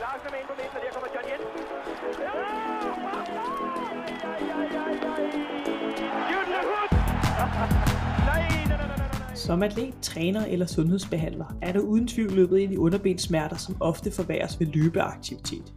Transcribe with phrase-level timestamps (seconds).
[0.00, 1.62] Larsen med ind på midten, og der kommer John Jensen.
[2.20, 2.30] Ja!
[9.34, 14.10] Som atlet, træner eller sundhedsbehandler er du uden tvivl løbet ind i underbenssmerter, som ofte
[14.10, 15.72] forværres ved løbeaktivitet.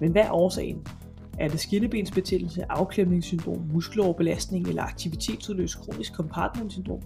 [0.00, 0.86] Men hvad er årsagen?
[1.38, 7.00] Er det skinnebensbetændelse, afklemningssyndrom, muskeloverbelastning eller aktivitetsudløst kronisk compartmentsyndrom?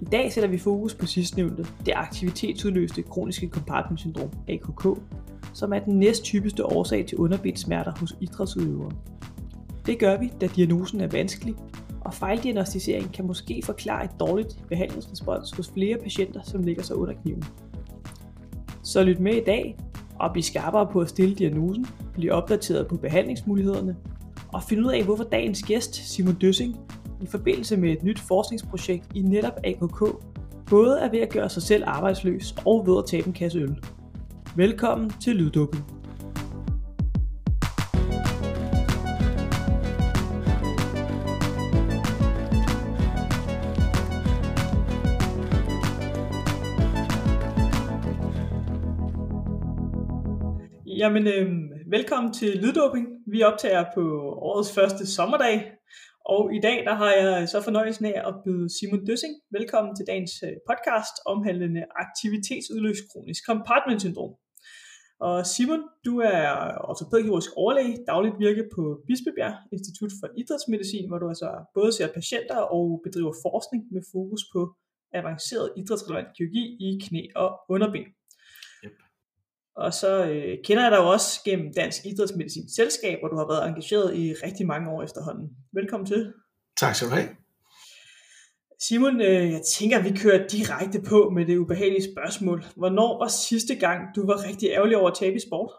[0.00, 4.86] I dag sætter vi fokus på sidstnævnte, det aktivitetsudløste kroniske compartmentsyndrom, AKK,
[5.54, 8.90] som er den næsttypiske årsag til underbenssmerter hos idrætsudøvere.
[9.86, 11.54] Det gør vi, da diagnosen er vanskelig,
[12.00, 17.14] og fejldiagnostisering kan måske forklare et dårligt behandlingsrespons hos flere patienter, som ligger sig under
[17.22, 17.44] kniven.
[18.82, 19.76] Så lyt med i dag
[20.14, 23.96] og bliv skarpere på at stille diagnosen, bliv opdateret på behandlingsmulighederne
[24.52, 26.76] og find ud af, hvorfor dagens gæst, Simon Døssing,
[27.22, 30.02] i forbindelse med et nyt forskningsprojekt i netop AKK,
[30.70, 33.76] både er ved at gøre sig selv arbejdsløs og ved at tabe en kasse øl.
[34.56, 35.80] Velkommen til Lyddukken.
[50.86, 51.52] Jamen, øh,
[51.90, 53.06] velkommen til Lyddukken.
[53.26, 54.00] Vi optager på
[54.38, 55.72] årets første sommerdag,
[56.24, 60.06] og i dag der har jeg så fornøjelsen af at byde Simon Døssing velkommen til
[60.06, 64.34] dagens øh, podcast omhandlende aktivitetsudløst kronisk compartment syndrom.
[65.20, 66.42] Og Simon, du er
[66.88, 72.56] ortopædkirurgisk overlæge, dagligt virke på Bispebjerg Institut for Idrætsmedicin, hvor du altså både ser patienter
[72.56, 74.60] og bedriver forskning med fokus på
[75.14, 78.04] avanceret idrætsrelevant kirurgi i knæ og underben.
[79.76, 83.46] Og så øh, kender jeg dig jo også gennem Dansk Idrætsmedicin Selskab, hvor du har
[83.46, 85.56] været engageret i rigtig mange år efterhånden.
[85.72, 86.32] Velkommen til.
[86.76, 87.28] Tak skal du have.
[88.88, 92.64] Simon, øh, jeg tænker, at vi kører direkte på med det ubehagelige spørgsmål.
[92.76, 95.70] Hvornår var sidste gang, du var rigtig ærgerlig over at tabe i sport?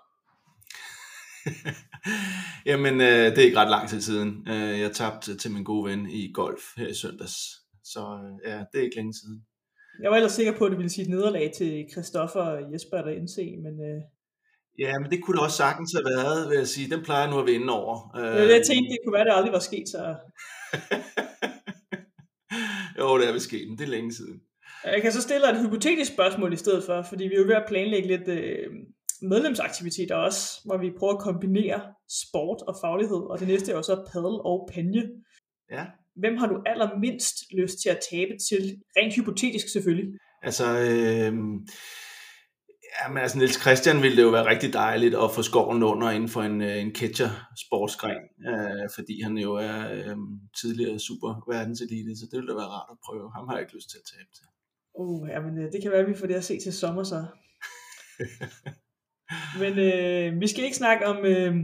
[2.69, 4.47] Jamen, øh, det er ikke ret lang tid siden.
[4.47, 7.35] Øh, jeg tabte til min gode ven i golf her i søndags.
[7.83, 8.01] Så
[8.45, 9.41] ja, det er ikke længe siden.
[10.01, 12.97] Jeg var ellers sikker på, at det ville sige et nederlag til Christoffer og Jesper
[12.97, 13.73] der indse, men...
[13.89, 14.01] Øh...
[14.79, 16.95] Ja, men det kunne det også sagtens have været, vil jeg sige.
[16.95, 18.17] Den plejer nu at vinde over.
[18.17, 18.49] Øh...
[18.49, 20.15] Jeg tænkte, det kunne være, at det aldrig var sket, så...
[23.11, 24.41] jo, det er vel sket, men det er længe siden.
[24.85, 27.55] Jeg kan så stille et hypotetisk spørgsmål i stedet for, fordi vi er jo ved
[27.55, 28.67] at planlægge lidt øh,
[29.21, 31.81] medlemsaktiviteter også, hvor vi prøver at kombinere
[32.23, 35.03] sport og faglighed, og det næste er jo så paddle og panje.
[35.71, 35.85] Ja
[36.15, 38.77] hvem har du allermindst lyst til at tabe til?
[38.97, 40.07] Rent hypotetisk selvfølgelig.
[40.41, 41.33] Altså, øh,
[43.09, 46.29] men altså Niels Christian ville det jo være rigtig dejligt at få skoven under inden
[46.29, 47.29] for en, øh, en catcher
[47.65, 50.17] sportsgren, øh, fordi han jo er øh,
[50.61, 53.31] tidligere super verdenselite, så det ville da være rart at prøve.
[53.35, 54.45] Ham har jeg ikke lyst til at tabe til.
[54.99, 57.25] Uh, jamen, det kan være, at vi får det at se til sommer så.
[59.61, 61.55] men øh, vi skal ikke snakke om øh,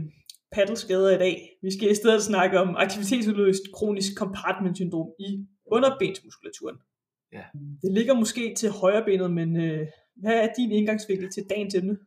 [0.52, 1.58] paddelskader i dag.
[1.62, 6.76] Vi skal i stedet snakke om aktivitetsudløst kronisk compartment syndrom i underbensmuskulaturen.
[7.32, 7.44] Ja.
[7.82, 9.86] Det ligger måske til højre benet, men øh,
[10.16, 11.98] hvad er din indgangsvinkel til dagens emne?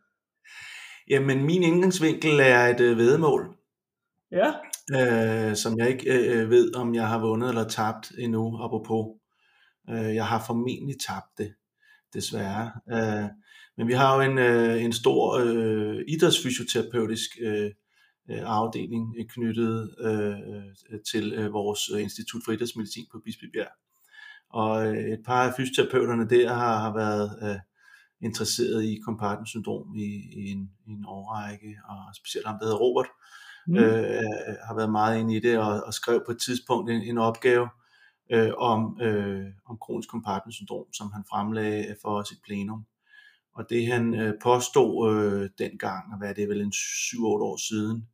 [1.09, 3.57] Jamen, min indgangsvinkel er et øh, vedmål.
[4.31, 4.51] Ja.
[4.91, 9.21] Øh, som jeg ikke øh, ved, om jeg har vundet eller tabt endnu, apropos.
[9.89, 11.53] Øh, jeg har formentlig tabt det,
[12.13, 12.71] desværre.
[12.91, 13.29] Øh,
[13.77, 17.71] men vi har jo en, øh, en stor øh, idrætsfysioterapeutisk øh,
[18.29, 23.71] Øh, afdeling øh, knyttet øh, til øh, vores Institut for Idrætsmedicin på Bispebjerg.
[24.49, 27.59] Og øh, et par af fysioterapeuterne der har, har været øh,
[28.25, 32.77] interesseret i compartment syndrom i, i, en, i en årrække, og specielt ham, der hedder
[32.77, 33.07] Robert,
[33.67, 33.75] mm.
[33.75, 37.17] øh, har været meget inde i det, og, og skrev på et tidspunkt en, en
[37.17, 37.69] opgave
[38.31, 42.85] øh, om, øh, om kronisk compartment syndrom, som han fremlagde for os i plenum.
[43.55, 48.07] Og det han øh, påstod øh, dengang, hvad det er vel en 7-8 år siden,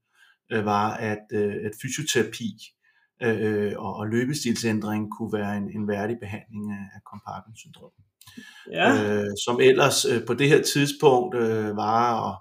[0.51, 2.51] øh, var, at, øh, at fysioterapi
[3.23, 7.91] øh, og, og løbestilsændring kunne være en, en værdig behandling af, af compartment syndrom.
[8.71, 9.03] Ja.
[9.03, 12.35] Øh, som ellers øh, på det her tidspunkt øh, var og,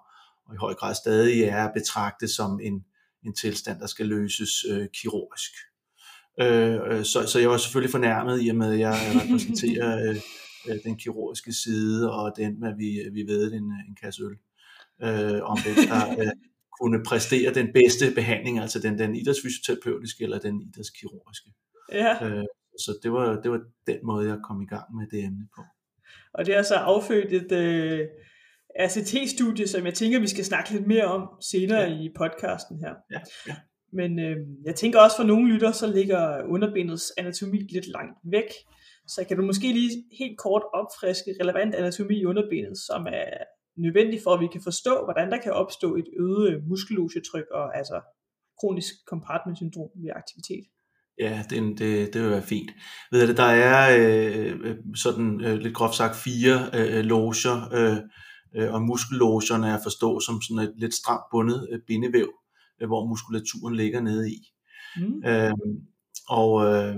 [0.47, 2.85] og i høj grad stadig er betragtet som en,
[3.25, 5.51] en tilstand, der skal løses øh, kirurgisk.
[6.41, 10.17] Øh, øh så, så jeg var selvfølgelig fornærmet i og med, at jeg repræsenterer øh,
[10.69, 14.37] øh, den kirurgiske side, og den at vi, vi ved en, en kasse øl.
[15.03, 16.33] Øh, om det, der, øh,
[16.81, 21.51] kunne præstere den bedste behandling, altså den, den idrætsfysioterapeutiske eller den idrætskirurgiske.
[21.93, 22.27] Ja.
[22.27, 22.45] Øh,
[22.81, 25.63] så det var, det var den måde, jeg kom i gang med det emne på.
[26.35, 28.09] Og det er så affødt et øh,
[28.81, 32.01] RCT-studie, som jeg tænker, vi skal snakke lidt mere om senere ja.
[32.01, 32.95] i podcasten her.
[33.11, 33.57] Ja, ja.
[33.93, 38.51] Men øh, jeg tænker også for nogle lytter, så ligger underbenets anatomi lidt langt væk.
[39.09, 43.45] Så kan du måske lige helt kort opfriske relevant anatomi i underbenet, som er
[43.77, 48.01] nødvendig for, at vi kan forstå, hvordan der kan opstå et øget muskellosetryk og altså
[48.61, 50.65] kronisk compartment syndrom ved aktivitet.
[51.21, 52.71] Ja, det, det, det vil være fint.
[53.11, 57.97] Ved det, der er øh, sådan øh, lidt groft sagt fire øh, loger, øh,
[58.57, 62.31] øh, og muskellogerne er forstået som sådan et lidt stramt bundet øh, bindevæv,
[62.83, 64.53] øh, hvor muskulaturen ligger nede i.
[64.97, 65.25] Mm.
[65.27, 65.53] Øh,
[66.29, 66.97] og øh,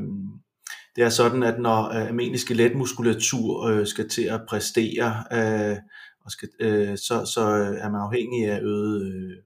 [0.96, 5.76] det er sådan, at når øh, almindelig skeletmuskulatur øh, skal til at præstere, øh,
[6.24, 7.40] og skal, øh, så, så
[7.78, 9.36] er man afhængig af øget øh,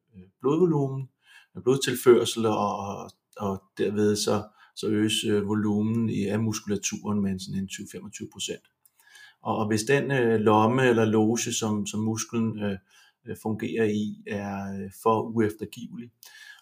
[0.41, 1.09] blodvolumen,
[1.65, 4.43] blodtilførsel, og, og derved så,
[4.77, 8.63] så øges øh, volumen i, af muskulaturen med sådan en 20-25 procent.
[9.43, 12.79] Og, og hvis den øh, lomme eller loge, som, som musklen øh,
[13.27, 16.11] øh, fungerer i, er øh, for ueftergivelig,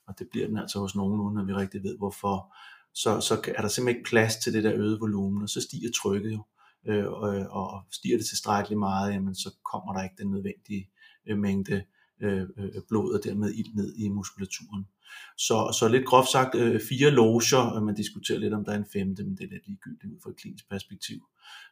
[0.07, 2.55] og det bliver den altså hos nogen, uden at vi rigtig ved hvorfor,
[2.95, 5.91] så, så er der simpelthen ikke plads til det der øgede volumen, og så stiger
[6.03, 6.43] trykket jo.
[6.87, 10.91] Øh, og, og stiger det tilstrækkeligt meget, jamen så kommer der ikke den nødvendige
[11.27, 11.85] øh, mængde
[12.23, 14.87] øh, øh blod og dermed ild ned i muskulaturen.
[15.37, 18.77] Så, så lidt groft sagt, øh, fire loger, øh, man diskuterer lidt om der er
[18.77, 21.21] en femte, men det er lidt ligegyldigt ud fra et klinisk perspektiv.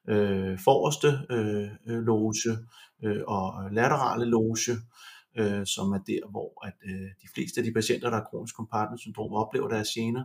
[0.09, 2.35] Øh, forreste øh, øh loge
[3.05, 4.73] øh, og laterale loge,
[5.39, 8.57] øh, som er der, hvor at, øh, de fleste af de patienter, der har kronisk
[8.57, 10.25] kompartmentsyndrom, oplever deres gener.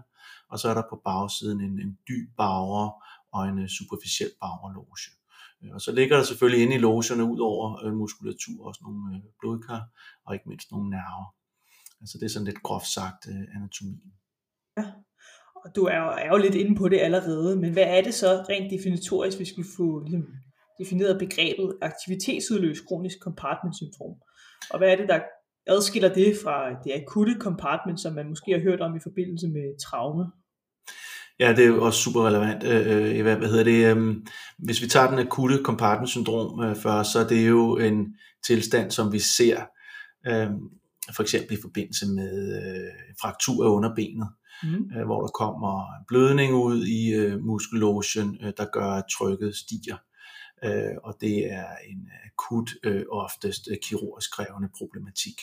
[0.49, 2.89] Og så er der på bagsiden en, en dyb bager
[3.31, 4.97] og en øh, superficiel bagerloge.
[5.63, 9.15] Øh, og så ligger der selvfølgelig inde i logerne ud over øh, muskulatur også nogle
[9.15, 9.81] øh, blodkar
[10.25, 11.36] og ikke mindst nogle nerver.
[12.01, 14.11] Altså det er sådan lidt groft sagt øh, anatomien.
[14.77, 14.85] Ja,
[15.63, 18.13] og du er jo, er jo lidt inde på det allerede, men hvad er det
[18.13, 20.23] så rent definitorisk, hvis vi får ligesom,
[20.79, 24.15] defineret begrebet aktivitetsudløst kronisk compartment syndrom?
[24.71, 25.19] Og hvad er det, der
[25.67, 29.79] adskiller det fra det akutte compartment, som man måske har hørt om i forbindelse med
[29.85, 30.25] traume?
[31.39, 32.63] Ja, det er jo også super relevant.
[32.63, 33.97] Øh, hvad, hvad hedder det?
[33.97, 34.15] Øh,
[34.57, 38.15] hvis vi tager den akutte compartment syndrom øh, først, så er det jo en
[38.47, 39.57] tilstand, som vi ser
[40.27, 40.49] øh,
[41.15, 44.29] for eksempel i forbindelse med øh, fraktur af underbenet,
[44.63, 44.91] mm.
[44.97, 49.97] øh, hvor der kommer blødning ud i øh, muskellogen, øh, der gør, at trykket stiger.
[50.63, 55.41] Øh, og det er en akut, øh, oftest øh, kirurgisk krævende problematik.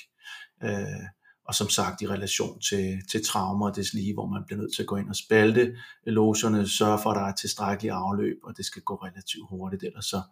[0.64, 1.04] Øh,
[1.48, 4.82] og som sagt i relation til, til traumer og lige, hvor man bliver nødt til
[4.82, 5.76] at gå ind og spalte
[6.06, 10.04] loserne, sørge for, at der er tilstrækkelig afløb, og det skal gå relativt hurtigt, ellers
[10.04, 10.22] så,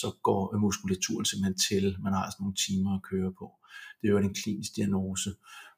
[0.00, 1.96] så går muskulaturen simpelthen til.
[2.02, 3.46] Man har altså nogle timer at køre på.
[4.00, 5.30] Det er jo en klinisk diagnose.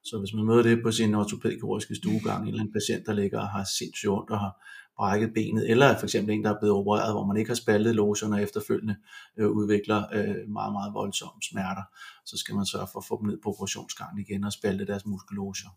[0.04, 3.40] Så hvis man møder det på sin ortopædkirurgiske stuegang, en eller anden patient, der ligger
[3.40, 4.52] og har sindssygt ondt og har
[4.96, 7.94] brækket benet, eller for eksempel en, der er blevet opereret, hvor man ikke har spaltet
[7.94, 8.96] loserne og efterfølgende
[9.36, 11.82] øh, udvikler øh, meget, meget voldsomme smerter,
[12.26, 15.06] så skal man sørge for at få dem ned på operationsgangen igen og spalte deres
[15.06, 15.68] muskeloser.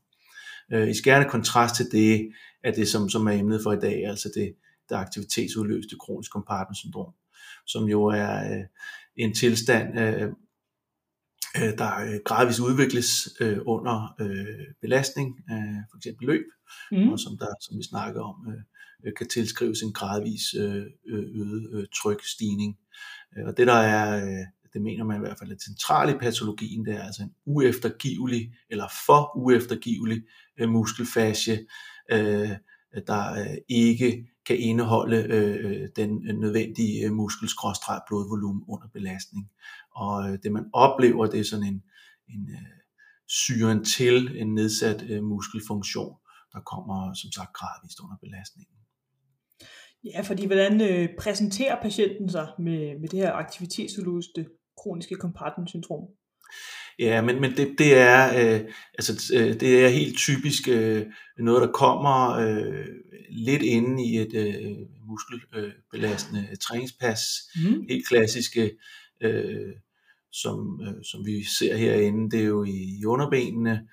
[0.71, 2.31] Øh, I skærende kontrast til det,
[2.63, 4.55] er det som, som er emnet for i dag, altså det,
[4.89, 7.13] det aktivitetsudløste kronisk compartment syndrom,
[7.67, 8.65] som jo er øh,
[9.15, 10.31] en tilstand, øh,
[11.57, 16.45] øh, der øh, gradvist udvikles øh, under øh, belastning, øh, for eksempel løb,
[16.91, 17.09] mm.
[17.09, 18.61] og som, der, som vi snakker om, øh,
[19.05, 22.77] øh, kan tilskrives en gradvis øh, øget øh, trykstigning.
[23.45, 26.85] Og det der er, øh, det mener man i hvert fald er centralt i patologien,
[26.85, 30.23] det er altså en ueftergivelig eller for ueftergivelig
[30.59, 31.65] øh, muskelfascie,
[32.11, 32.51] øh,
[32.97, 39.51] Øh, der øh, ikke kan indeholde øh, øh den nødvendige muskelskråstreg blodvolumen under belastning.
[39.95, 41.83] Og øh, det man oplever, det er sådan en,
[42.29, 42.77] en øh,
[43.27, 46.15] syren til en nedsat øh, muskelfunktion,
[46.53, 48.77] der kommer som sagt gradvist under belastningen.
[50.03, 56.03] Ja, fordi hvordan øh, præsenterer patienten sig med, med det her aktivitetsudløste kroniske compartment syndrom?
[56.99, 58.61] Ja, men, men det, det er øh,
[58.93, 61.05] altså øh, det er helt typisk øh,
[61.37, 62.85] noget der kommer øh,
[63.29, 64.77] lidt inde i et øh,
[65.07, 67.21] muskelbelastende øh, træningspas.
[67.55, 67.85] Mm.
[67.89, 68.71] Helt klassiske
[69.21, 69.73] øh,
[70.31, 73.87] som, øh, som vi ser herinde, det er jo i, i underbenene,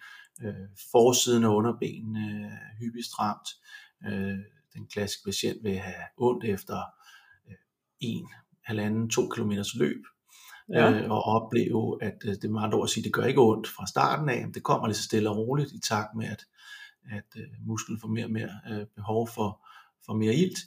[0.45, 3.49] øh, forsiden af underbenene er hyppigt stramt.
[4.07, 4.39] Øh,
[4.75, 6.83] den klassiske patient vil have ondt efter
[7.49, 7.57] øh,
[8.01, 8.27] en,
[8.65, 10.03] halvanden, to kilometers løb,
[10.73, 10.90] ja.
[10.90, 13.87] øh, og opleve, at øh, det er meget at sige, det gør ikke ondt fra
[13.87, 16.44] starten af, men det kommer lige så stille og roligt i takt med, at,
[17.11, 19.66] at øh, musklen får mere og mere øh, behov for,
[20.06, 20.59] for mere ilt,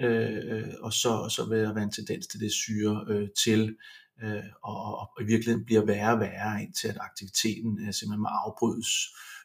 [0.00, 3.76] øh, og så, så vil der være en tendens til det syre øh, til,
[4.22, 8.28] øh, og, og i virkeligheden bliver værre og værre, indtil at aktiviteten øh, simpelthen må
[8.28, 8.90] afbrydes,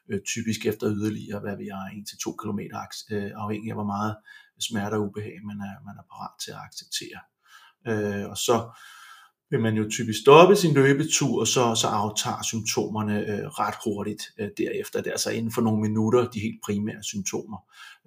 [0.10, 1.84] øh, typisk efter yderligere, hvad vi er,
[2.26, 2.60] 1-2 km,
[3.16, 4.16] øh, afhængig af hvor meget
[4.60, 7.22] smerte og ubehag man er, man er parat til at acceptere.
[7.90, 8.56] Øh, og så
[9.52, 14.24] vil man jo typisk stoppe sin løbetur, og så, så aftager symptomerne øh, ret hurtigt
[14.40, 15.02] øh, derefter.
[15.02, 17.58] Det er altså inden for nogle minutter de helt primære symptomer.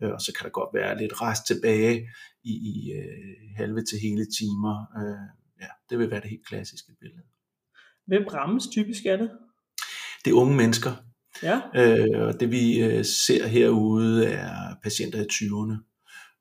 [0.03, 2.09] Øh, og så kan der godt være lidt rest tilbage
[2.45, 4.75] i, i øh, halve til hele timer.
[5.01, 5.27] Øh,
[5.61, 7.23] ja, det vil være det helt klassiske billede.
[8.07, 9.31] Hvem rammes typisk af det?
[10.25, 10.93] Det er unge mennesker.
[11.43, 15.94] Ja, Øh, og det vi øh, ser herude er patienter i 20'erne,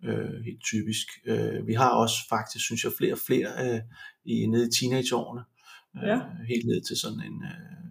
[0.04, 1.08] øh, helt typisk.
[1.26, 3.82] Øh, vi har også faktisk, synes jeg, flere og flere øh,
[4.26, 5.42] i, nede i teenageårene.
[5.98, 6.20] Øh, Ja.
[6.50, 7.84] Helt ned til sådan en øh,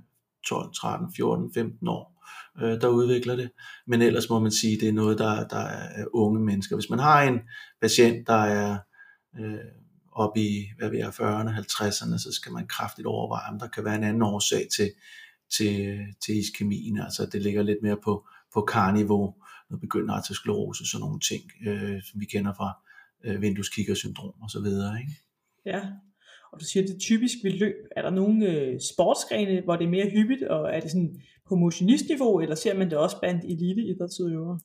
[0.48, 2.24] 12, 13, 14, 15 år,
[2.62, 3.50] øh, der udvikler det.
[3.86, 6.76] Men ellers må man sige, det er noget, der, der er unge mennesker.
[6.76, 7.40] Hvis man har en
[7.80, 8.78] patient, der er
[9.40, 9.54] øh,
[10.12, 13.84] oppe i, hvad ved jeg, 40'erne, 50'erne, så skal man kraftigt overveje, om der kan
[13.84, 14.90] være en anden årsag til,
[15.56, 19.34] til, til iskemien, altså det ligger lidt mere på, på karniveau,
[19.70, 22.72] når begynder arteriosklerose, sådan nogle ting, øh, som vi kender fra
[23.24, 25.00] øh, vindueskikkersyndrom og så videre.
[25.00, 25.12] Ikke?
[25.66, 25.80] ja.
[26.52, 27.74] Og du siger, det er typisk ved løb.
[27.96, 31.54] Er der nogle øh, sportsgrene, hvor det er mere hyppigt, og er det sådan på
[31.54, 34.60] motionistniveau, eller ser man det også blandt elite idrætsudøvere?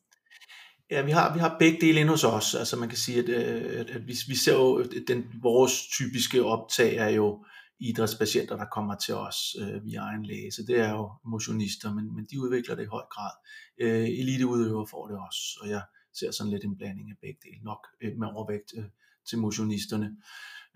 [0.91, 2.55] Ja, vi har, vi har begge dele inde hos os.
[2.55, 6.43] Altså man kan sige, at, øh, at, at vi, vi ser jo, den, vores typiske
[6.43, 7.45] optag er jo
[7.79, 10.51] idrætspatienter, der kommer til os øh, via egen læge.
[10.51, 13.31] Så det er jo motionister, men, men de udvikler det i høj grad.
[13.77, 15.81] Øh, eliteudøvere får det også, og jeg
[16.13, 17.63] ser sådan lidt en blanding af begge dele.
[17.63, 18.85] Nok øh, med overvægt øh,
[19.29, 20.17] til motionisterne.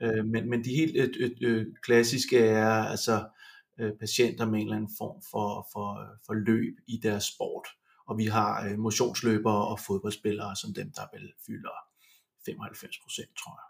[0.01, 3.29] Øh, men, men de helt øh, øh, øh klassiske er altså
[3.79, 7.67] øh, patienter med en eller anden form for, for, for løb i deres sport.
[8.07, 11.75] Og vi har øh, motionsløbere og fodboldspillere som dem, der vel fylder
[12.45, 13.69] 95 procent, tror jeg.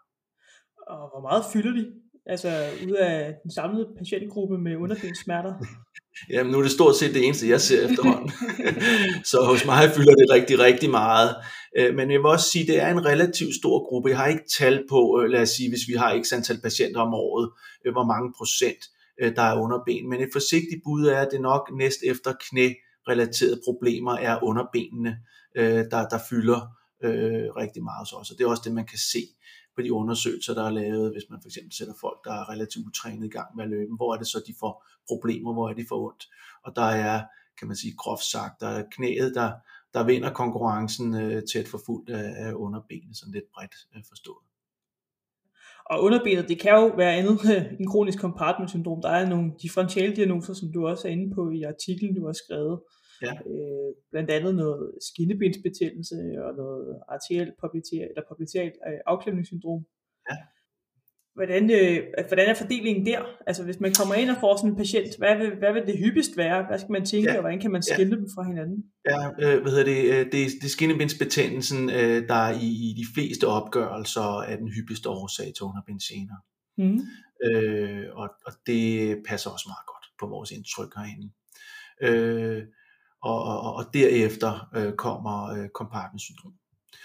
[0.87, 1.93] Og hvor meget fylder de?
[2.25, 5.53] Altså ud af den samlede patientgruppe med underbenssmerter?
[6.33, 8.31] Jamen nu er det stort set det eneste, jeg ser efterhånden.
[9.31, 11.35] så hos mig fylder det rigtig, rigtig meget.
[11.77, 14.09] Øh, Men jeg vil også sige, at det er en relativt stor gruppe.
[14.09, 17.01] Jeg har ikke tal på, øh, lad os sige, hvis vi har x antal patienter
[17.01, 17.49] om året,
[17.85, 18.83] øh, hvor mange procent
[19.35, 20.09] der er underben.
[20.09, 25.17] Men et forsigtigt bud er, at det nok næst efter knærelaterede problemer er underbenene,
[25.91, 26.61] der, der fylder
[27.61, 28.31] rigtig meget hos os.
[28.31, 29.21] Og det er også det, man kan se
[29.75, 32.87] på de undersøgelser, der er lavet, hvis man for eksempel sætter folk, der er relativt
[32.87, 33.95] utrænet i gang med at løbe.
[33.95, 35.53] Hvor er det så, de får problemer?
[35.53, 36.23] Hvor er de for ondt?
[36.63, 37.23] Og der er,
[37.59, 39.51] kan man sige, groft sagt, der er knæet, der,
[39.93, 44.43] der vinder konkurrencen øh, tæt forfulgt af, af underbenet, sådan lidt bredt øh, forstået.
[45.85, 47.39] Og underbenet, det kan jo være andet
[47.79, 49.01] en kronisk compartment syndrom.
[49.01, 52.33] Der er nogle differentiale diagnoser, som du også er inde på i artiklen, du har
[52.33, 52.79] skrevet.
[53.21, 53.33] Ja.
[53.51, 59.85] Øh, blandt andet noget skinnebensbetændelse og noget arteriel popliteal, eller popliteal øh, afklemningssyndrom.
[60.31, 60.37] Ja.
[61.35, 61.97] Hvordan, øh,
[62.27, 63.21] hvordan er fordelingen der?
[63.47, 65.97] Altså hvis man kommer ind og får sådan en patient, hvad vil, hvad vil det
[65.97, 66.65] hyppigst være?
[66.67, 67.35] Hvad skal man tænke, Ja.
[67.35, 67.93] og hvordan kan man Ja.
[67.93, 68.83] skille dem fra hinanden?
[69.09, 73.05] Ja, øh, hvad hedder det, øh, det, det er skinnebindsbetændelsen, øh, der i, i de
[73.15, 76.37] fleste opgørelser er den hyppigste årsag til underbindsgener.
[76.77, 76.99] Mm.
[77.45, 78.81] Øh, og, og det
[79.27, 81.27] passer også meget godt på vores indtryk herinde.
[82.07, 82.63] Øh,
[83.21, 86.53] og, og, og derefter øh, kommer øh, compartment-syndrom.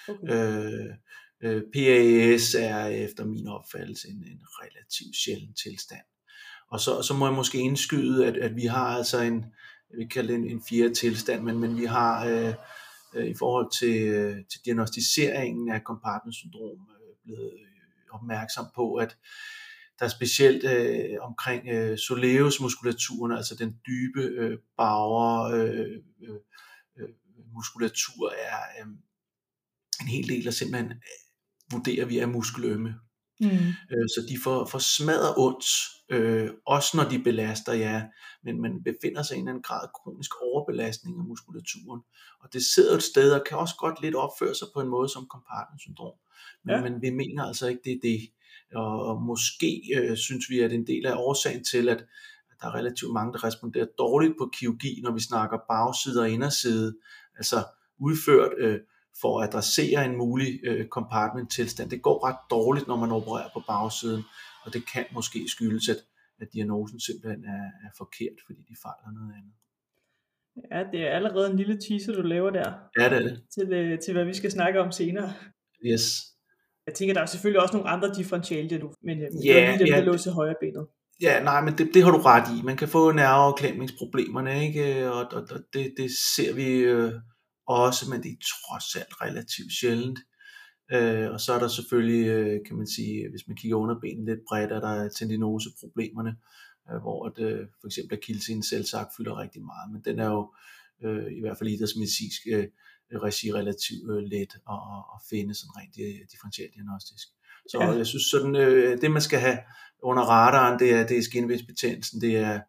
[0.09, 0.33] Okay.
[0.33, 0.95] Øh,
[1.43, 6.05] øh, PAS er efter min opfattelse en, en relativt sjælden tilstand.
[6.71, 9.45] Og så, så må jeg måske indskyde, at, at vi har altså en,
[9.91, 12.55] jeg vil kalde det en, en fjerde tilstand, men, men vi har øh,
[13.15, 17.53] øh, i forhold til, øh, til diagnostiseringen af compartment-syndrom øh, blevet
[18.13, 19.17] opmærksom på, at
[19.99, 26.41] der er specielt øh, omkring øh, soleus muskulaturen, altså den dybe øh, bager øh, øh,
[26.99, 27.09] øh,
[27.55, 28.87] muskulatur er øh,
[30.01, 32.95] en hel del, der simpelthen øh, vurderer vi er muskelømme.
[33.41, 33.47] Mm.
[33.93, 35.67] Øh, så de får, får smadret ondt,
[36.11, 38.09] øh, også når de belaster jer,
[38.45, 42.01] men man befinder sig i en eller anden grad af kronisk overbelastning af muskulaturen.
[42.43, 45.09] Og det sidder et sted og kan også godt lidt opføre sig på en måde
[45.09, 46.17] som compartment syndrom.
[46.65, 46.77] Men, Ja.
[46.77, 46.83] ja.
[46.85, 48.21] men vi mener altså ikke, det er det.
[48.75, 52.05] Og, og måske øh, synes vi, at en del af årsagen til, at
[52.61, 56.97] der er relativt mange, der responderer dårligt på kirurgi, når vi snakker bagside og inderside,
[57.37, 57.57] altså
[57.99, 58.81] udført øh,
[59.21, 61.91] for at adressere en mulig øh, compartment tilstand.
[61.91, 64.23] Det går ret dårligt, når man opererer på bagsiden,
[64.65, 65.97] og det kan måske skyldes, at,
[66.41, 69.53] at diagnosen simpelthen er, er forkert, fordi de fejler noget andet.
[70.73, 73.43] Ja, det er allerede en lille teaser, du laver der, Ja, det er det.
[73.55, 75.33] til, øh, til hvad vi skal snakke om senere.
[75.87, 76.36] Yes.
[76.87, 79.79] Jeg tænker, der er selvfølgelig også nogle andre differentiale diagnoser, men øh, Ja, det lige
[79.79, 79.97] dem, ja.
[79.97, 80.87] der låser højre benet.
[81.21, 82.63] Ja, nej, men det, det har du ret i.
[82.63, 85.13] Man kan få nerveafklemningsproblemerne, ikke?
[85.13, 87.13] Og, og, og det, det ser vi øh,
[87.67, 90.19] også, men det er trods alt relativt sjældent.
[90.93, 94.25] Øh, og så er der selvfølgelig, øh, kan man sige, hvis man kigger under benet
[94.25, 96.37] lidt bredt, er der tendinoseproblemerne,
[96.91, 100.55] øh, hvor at, øh, for eksempel akillesinen selvsagt fylder rigtig meget, men den er jo
[101.05, 102.67] øh, i hvert fald idrætsmedicinsk øh,
[103.15, 104.79] regi relativt øh, let at,
[105.15, 107.29] at, finde sådan rent øh, differentialdiagnostisk.
[107.71, 107.91] Så Ja.
[107.91, 109.59] jeg synes sådan, øh, det man skal have
[110.03, 112.61] under radaren, det er, det er skinvægsbetændelsen, det er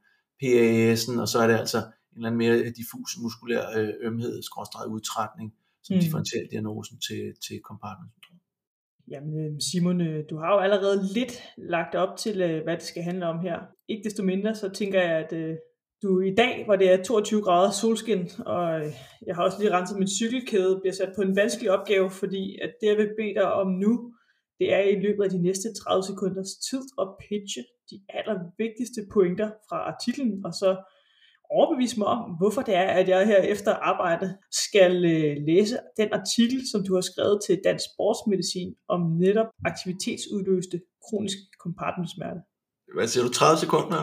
[0.44, 1.84] PAS'en, og så er det altså en
[2.16, 3.64] eller anden mere diffus muskulær
[4.02, 5.54] ømhed, skråstrej udtrætning,
[5.84, 6.00] som Mm.
[6.02, 8.40] differentialdiagnosen til, til compartment syndrom.
[9.12, 13.40] Jamen Simon, du har jo allerede lidt lagt op til, hvad det skal handle om
[13.40, 13.60] her.
[13.88, 15.58] Ikke desto mindre, så tænker jeg, at
[16.04, 18.92] du i dag, hvor det er 22 grader solskin, og øh,
[19.28, 22.72] jeg har også lige renset min cykelkæde, bliver sat på en vanskelig opgave, fordi at
[22.82, 24.14] det, jeg vil bede dig om nu,
[24.60, 29.50] det er i løbet af de næste 30 sekunders tid at pitche de allervigtigste pointer
[29.70, 30.70] fra artiklen, og så
[31.52, 36.10] overbevise mig om, hvorfor det er, at jeg her efter arbejde skal øh, læse den
[36.20, 42.40] artikel, som du har skrevet til Dansk Sportsmedicin om netop aktivitetsudløste kronisk kompartmentsmerte.
[42.96, 44.02] Hvad siger du, 30 sekunder?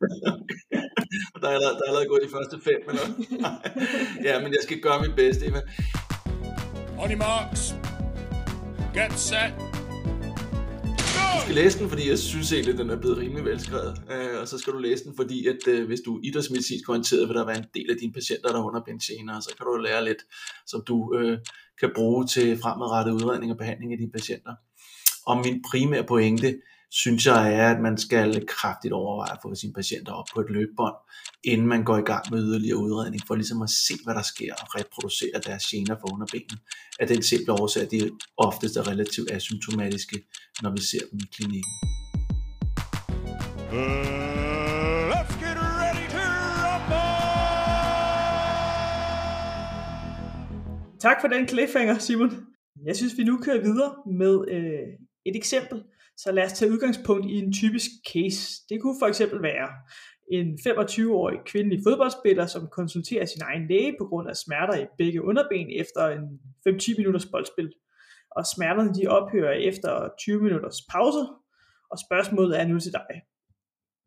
[1.40, 3.06] der, er allerede, der er allerede gået de første fem, eller?
[4.28, 5.60] ja, men jeg skal gøre mit bedste, Eva.
[6.98, 7.74] On your marks.
[8.94, 9.54] Get set.
[11.36, 14.02] Du skal læse den, fordi jeg synes egentlig, at den er blevet rimelig velskrevet.
[14.10, 17.28] Uh, og så skal du læse den, fordi at uh, hvis du er idrætsmedicinsk orienteret,
[17.28, 19.76] vil der være en del af dine patienter, der har benzener, og så kan du
[19.76, 20.22] lære lidt,
[20.66, 21.38] som du uh,
[21.80, 24.54] kan bruge til fremadrettet udredning og behandling af dine patienter.
[25.26, 26.54] Og min primære pointe,
[27.02, 30.50] synes jeg er, at man skal kraftigt overveje at få sine patienter op på et
[30.50, 30.94] løbebånd,
[31.44, 34.54] inden man går i gang med yderligere udredning, for ligesom at se, hvad der sker
[34.62, 36.58] og reproducere deres gener for underbenen.
[37.00, 40.16] Af den simple årsag, at de oftest er relativt asymptomatiske,
[40.62, 41.72] når vi ser dem i klinikken.
[45.12, 46.26] Let's get ready to
[46.64, 47.06] rumble!
[51.00, 52.30] Tak for den cliffhanger, Simon.
[52.86, 54.88] Jeg synes, vi nu kører videre med øh,
[55.26, 55.82] et eksempel,
[56.16, 58.62] så lad os tage udgangspunkt i en typisk case.
[58.68, 59.68] Det kunne for eksempel være
[60.32, 65.24] en 25-årig kvindelig fodboldspiller, som konsulterer sin egen læge på grund af smerter i begge
[65.24, 66.24] underben efter en
[66.68, 67.72] 5-10 minutters boldspil.
[68.36, 71.22] Og smerterne de ophører efter 20 minutters pause,
[71.90, 73.22] og spørgsmålet er nu til dig.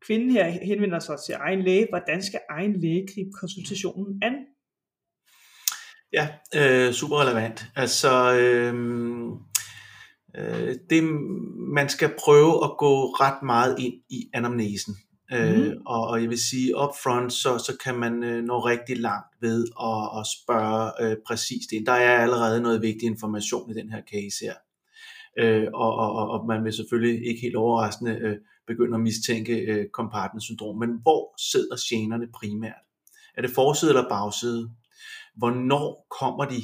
[0.06, 1.88] Kvinden her henvender sig til egen læge.
[1.89, 4.36] Hvordan skal egen læge gribe konsultationen an?
[6.13, 7.66] Ja, øh, super relevant.
[7.75, 8.12] Altså,
[8.42, 8.74] øh,
[10.38, 11.04] Øh, det,
[11.74, 14.96] man skal prøve at gå ret meget ind i anamnesen.
[15.32, 15.38] Mm.
[15.38, 19.36] Øh, og, og jeg vil sige, upfront, så, så kan man øh, nå rigtig langt
[19.42, 21.86] ved at, at spørge øh, præcis det.
[21.86, 24.54] Der er allerede noget vigtig information i den her case her.
[25.39, 28.38] Øh, og, og, og man vil selvfølgelig ikke helt overraskende øh,
[28.68, 30.78] begynde at mistænke øh, compartment syndrom.
[30.78, 32.84] Men hvor sidder generne primært?
[33.38, 34.70] Er det forside eller bagside?
[35.38, 36.62] Hvornår kommer de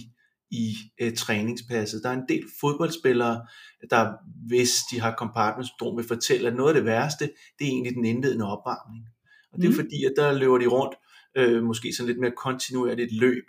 [0.52, 2.04] i øh, træningspasset.
[2.04, 3.46] Der er en del fodboldspillere,
[3.90, 4.14] der
[4.48, 7.26] hvis de har compartment syndrom, vil fortælle, at noget af det værste,
[7.60, 9.06] det er egentlig den indledende opvarmning.
[9.54, 9.76] Og det er mm.
[9.76, 10.96] fordi, at der løber de rundt,
[11.38, 13.46] øh, måske sådan lidt mere kontinuerligt løb,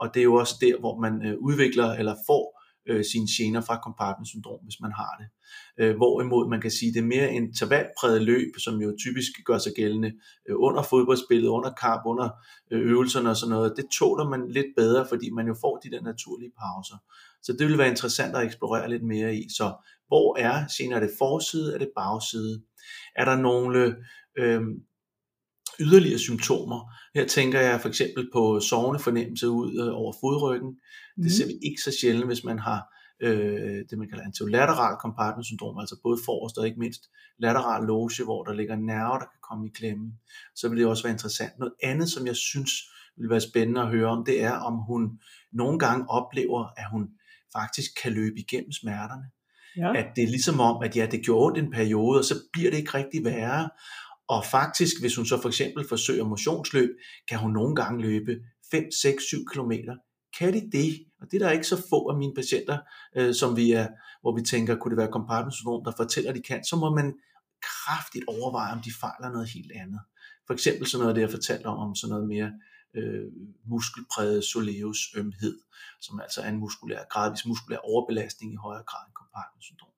[0.00, 2.49] og det er jo også der, hvor man øh, udvikler eller får
[2.90, 5.28] øh, sine gener fra compartment syndrom, hvis man har det.
[5.80, 9.72] Øh, hvorimod man kan sige, det er mere intervalpræget løb, som jo typisk gør sig
[9.76, 10.12] gældende
[10.48, 12.28] øh, under fodboldspillet, under kamp, under
[12.70, 13.76] øh, øvelserne og sådan noget.
[13.76, 16.96] Det tåler man lidt bedre, fordi man jo får de der naturlige pauser.
[17.42, 19.48] Så det vil være interessant at eksplorere lidt mere i.
[19.56, 19.66] Så
[20.08, 20.96] hvor er gener?
[20.96, 21.74] Er det forside?
[21.74, 22.62] Er det bagside?
[23.16, 23.96] Er der nogle
[24.38, 24.62] øh,
[25.80, 26.92] yderligere symptomer.
[27.14, 30.68] Her tænker jeg for eksempel på sovende fornemmelse ud øh, over fodryggen.
[30.68, 31.22] Mm.
[31.22, 32.80] Det ser vi ikke så sjældent, hvis man har
[33.22, 37.02] øh, det, man kalder anterolateral compartment syndrom, altså både forrest og ikke mindst
[37.38, 40.12] lateral loge, hvor der ligger nerver, der kan komme i klemme.
[40.54, 41.58] Så vil det også være interessant.
[41.58, 42.70] Noget andet, som jeg synes
[43.16, 45.20] vil være spændende at høre om, det er, om hun
[45.52, 47.08] nogle gange oplever, at hun
[47.56, 49.24] faktisk kan løbe igennem smerterne.
[49.76, 49.94] Ja.
[49.94, 52.70] At det er ligesom om, at ja, det gjorde ondt en periode, og så bliver
[52.70, 53.70] det ikke rigtig værre.
[54.34, 56.90] Og faktisk, hvis hun så for eksempel forsøger motionsløb,
[57.28, 58.32] kan hun nogle gange løbe
[58.70, 59.72] 5, 6, 7 km.
[60.38, 60.92] Kan de det?
[61.20, 62.78] Og det er der ikke så få af mine patienter,
[63.16, 63.88] øh, som vi er,
[64.20, 66.94] hvor vi tænker, kunne det være compartment syndrom, der fortæller, at de kan, så må
[66.94, 67.14] man
[67.62, 70.00] kraftigt overveje, om de fejler noget helt andet.
[70.46, 72.50] For eksempel sådan noget, det jeg fortalte om, om sådan noget mere
[72.94, 73.26] øh,
[73.70, 75.58] muskelpræget soleus ømhed,
[76.00, 79.94] som altså er en muskulær, gradvis muskulær overbelastning i højere grad end compartment syndrom.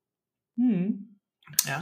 [0.57, 0.91] Mm.
[1.67, 1.79] Ja.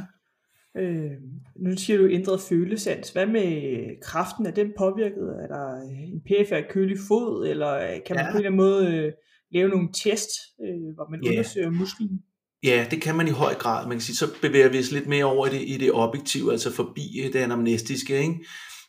[0.76, 1.10] Øh,
[1.56, 3.10] nu siger du ændret følesans.
[3.10, 4.46] Hvad med kraften?
[4.46, 5.36] Er den påvirket?
[5.42, 7.48] Er der en PFR kølig fod?
[7.48, 8.30] Eller kan man ja.
[8.32, 9.12] på en eller anden måde øh,
[9.52, 10.30] lave nogle test,
[10.64, 11.32] øh, hvor man yeah.
[11.32, 12.22] undersøger musklen?
[12.62, 13.86] Ja, det kan man i høj grad.
[13.86, 16.52] Man kan sige, så bevæger vi os lidt mere over i det, i det objektive,
[16.52, 18.18] altså forbi det anamnestiske.
[18.18, 18.44] Ikke?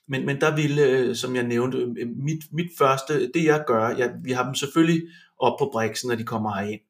[0.07, 3.87] Men, men der ville, øh, som jeg nævnte, øh, mit, mit første, det jeg gør,
[3.89, 5.01] jeg, vi har dem selvfølgelig
[5.39, 6.81] op på briksen, når de kommer herind,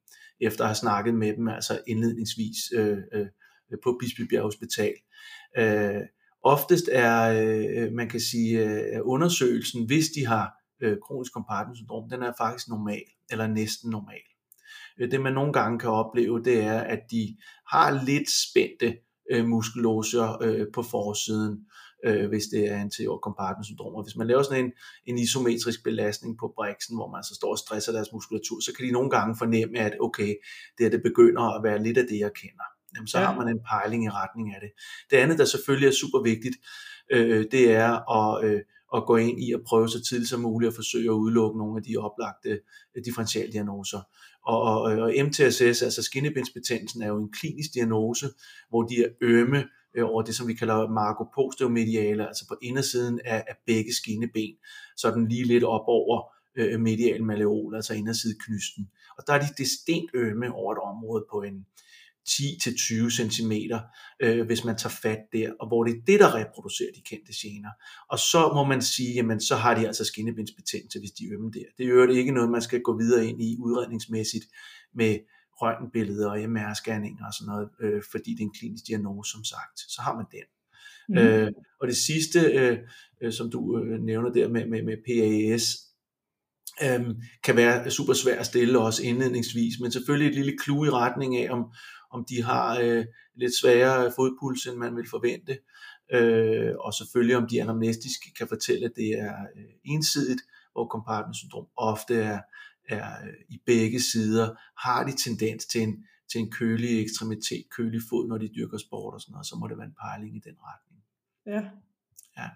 [0.42, 3.26] efter at have snakket med dem, altså indledningsvis øh, øh,
[3.72, 4.94] Øh, på Bispebjerg Hospital.
[5.58, 6.02] Øh,
[6.44, 11.32] oftest er, øh, man kan sige, øh, undersøgelsen, hvis de har øh, kronisk
[11.76, 14.26] syndrom, den er faktisk normal, eller næsten normal.
[15.00, 17.38] Øh, det man nogle gange kan opleve, det er, at de
[17.72, 18.98] har lidt spændte
[19.32, 21.66] øh, muskelåser øh, på forsiden,
[22.06, 23.96] øh, hvis det er anterior compartment syndrom.
[23.96, 24.72] Og hvis man laver sådan en,
[25.06, 28.88] en isometrisk belastning på briksen, hvor man så står og stresser deres muskulatur, så kan
[28.88, 30.36] de nogle gange fornemme, at okay,
[30.78, 32.68] det, er, det begynder at være lidt af det, jeg kender.
[32.96, 33.26] Jamen, så ja.
[33.26, 34.72] har man en pejling i retning af det.
[35.12, 36.56] Det andet, der selvfølgelig er super vigtigt,
[37.12, 38.62] øh, det er at, øh,
[38.96, 41.78] at gå ind i at prøve så tidligt som muligt at forsøge at udelukke nogle
[41.78, 42.50] af de oplagte
[42.96, 44.02] øh, differentialdiagnoser.
[44.46, 48.28] Og, og, og MTSS, altså skinnebindsbetændelsen, er jo en klinisk diagnose,
[48.70, 49.64] hvor de er ømme
[49.96, 54.56] øh, over det, som vi kalder marcoposteomediale, altså på indersiden af, af begge skinneben,
[54.98, 56.22] så den lige lidt op over
[56.56, 58.90] øh, medial malleol, altså indersideknysten.
[59.18, 61.66] Og der er de distinkt ømme over et område på en
[62.30, 63.52] 10-20 cm,
[64.24, 67.34] øh, hvis man tager fat der, og hvor det er det, der reproducerer de kendte
[67.42, 67.70] gener.
[68.10, 71.66] Og så må man sige, jamen så har de altså skinnebindsbetændelse, hvis de ømme der.
[71.78, 74.46] Det er jo ikke noget, man skal gå videre ind i udredningsmæssigt
[74.96, 75.20] med
[75.62, 79.80] røntgenbilleder og MR-scanninger og sådan noget, øh, fordi det er en klinisk diagnose, som sagt.
[79.96, 80.48] Så har man den.
[81.10, 81.18] Mm.
[81.18, 82.78] Øh, og det sidste, øh,
[83.22, 85.66] øh, som du øh, nævner der med, med, med PAS,
[86.84, 90.90] øh, kan være super svært at stille også indledningsvis, men selvfølgelig et lille clue i
[90.90, 91.66] retning af, om,
[92.12, 95.58] om de har øh, lidt sværere fodpuls, end man vil forvente,
[96.14, 100.42] øh, og selvfølgelig om de anamnestisk kan fortælle, at det er øh, ensidigt,
[100.74, 102.40] hvor compartment syndrom ofte er,
[102.90, 108.02] er øh, i begge sider, har de tendens til en, til en kølig ekstremitet, kølig
[108.10, 110.40] fod, når de dyrker sport og sådan noget, så må det være en pejling i
[110.40, 111.04] den retning.
[111.46, 111.64] Ja.
[112.38, 112.50] Ja.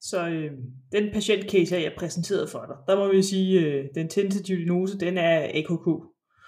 [0.00, 0.52] Så øh,
[0.92, 5.18] den patientcase, jeg præsenteret for dig, der må vi sige, øh, den tentative diagnose, den
[5.18, 5.88] er AKK.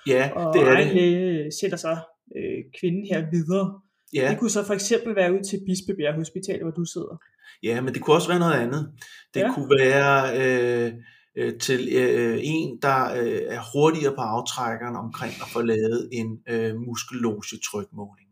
[0.06, 0.94] Ja, og det er det.
[0.94, 1.96] læge sætter så
[2.36, 3.80] øh, kvinden her videre.
[4.14, 4.30] Ja.
[4.30, 7.16] Det kunne så for eksempel være ud til Bispebjerg Hospital, hvor du sidder.
[7.62, 8.92] Ja, men det kunne også være noget andet.
[9.34, 9.54] Det Ja.
[9.54, 10.92] kunne være øh,
[11.38, 16.38] øh, til øh, en, der øh, er hurtigere på aftrækkeren omkring at få lavet en
[16.48, 18.28] øh, muskelloge-trykmåling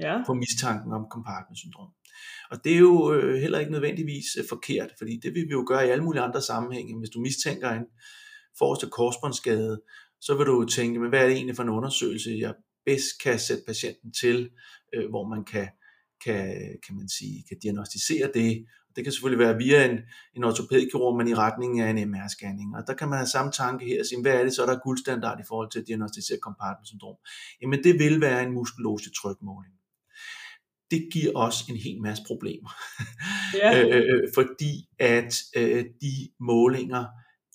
[0.00, 0.22] Ja.
[0.26, 1.90] på mistanken om compartment syndrom.
[2.50, 5.64] Og det er jo øh, heller ikke nødvendigvis øh, forkert, fordi det vil vi jo
[5.68, 6.98] gøre i alle mulige andre sammenhænge.
[6.98, 7.86] Hvis du mistænker en
[8.58, 9.80] forreste korsbåndsskade,
[10.20, 12.54] så vil du jo tænke, men hvad er det egentlig for en undersøgelse, jeg
[12.86, 14.50] bedst kan sætte patienten til,
[14.94, 15.68] øh, hvor man kan,
[16.24, 16.38] kan,
[16.86, 18.66] kan, man sige, kan diagnostisere det.
[18.96, 19.98] Det kan selvfølgelig være via en,
[20.36, 22.76] en ortopædkirurg, men i retning af en MR-scanning.
[22.76, 24.72] Og der kan man have samme tanke her og sige, hvad er det så, der
[24.72, 27.16] er guldstandard i forhold til at diagnostisere compartment syndrom?
[27.62, 29.74] Jamen det vil være en muskulose trykmåling.
[30.90, 32.70] Det giver os en hel masse problemer.
[33.54, 33.70] Ja.
[33.82, 37.04] øh, øh, fordi at øh, de målinger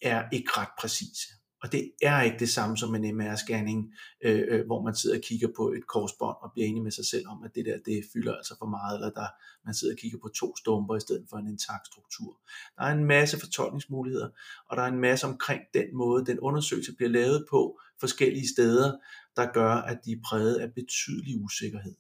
[0.01, 1.27] er ikke ret præcise.
[1.63, 3.95] Og det er ikke det samme som en MR-scanning,
[4.25, 7.05] øh, øh, hvor man sidder og kigger på et korsbånd og bliver enig med sig
[7.05, 9.27] selv om, at det der det fylder altså for meget, eller der
[9.65, 12.39] man sidder og kigger på to stumper i stedet for en intakt struktur.
[12.77, 14.29] Der er en masse fortolkningsmuligheder,
[14.69, 18.97] og der er en masse omkring den måde, den undersøgelse bliver lavet på forskellige steder,
[19.35, 21.95] der gør, at de er præget af betydelig usikkerhed.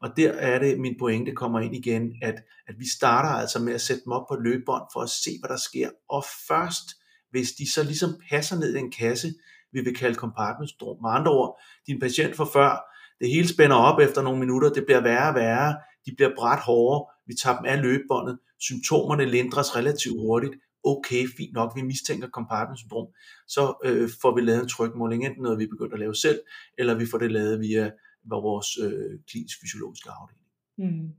[0.00, 2.34] Og der er det, min pointe kommer ind igen, at,
[2.66, 5.48] at vi starter altså med at sætte dem op på løbebånd for at se, hvad
[5.48, 5.90] der sker.
[6.08, 6.86] Og først,
[7.34, 9.28] hvis de så ligesom passer ned i en kasse,
[9.72, 10.96] vi vil kalde compartment syndrom.
[11.02, 12.72] Med andre ord, din patient for før,
[13.20, 16.62] det hele spænder op efter nogle minutter, det bliver værre og værre, de bliver bræt
[16.62, 22.28] hårde, vi tager dem af løbebåndet, symptomerne lindres relativt hurtigt, okay, fint nok, vi mistænker
[22.28, 23.06] compartment syndrom,
[23.48, 26.40] så øh, får vi lavet en trykmåling, enten noget vi begynder at lave selv,
[26.78, 27.90] eller vi får det lavet via
[28.30, 30.46] vores øh, klinisk fysiologiske afdeling.
[30.76, 30.86] Hmm.
[30.86, 31.12] Men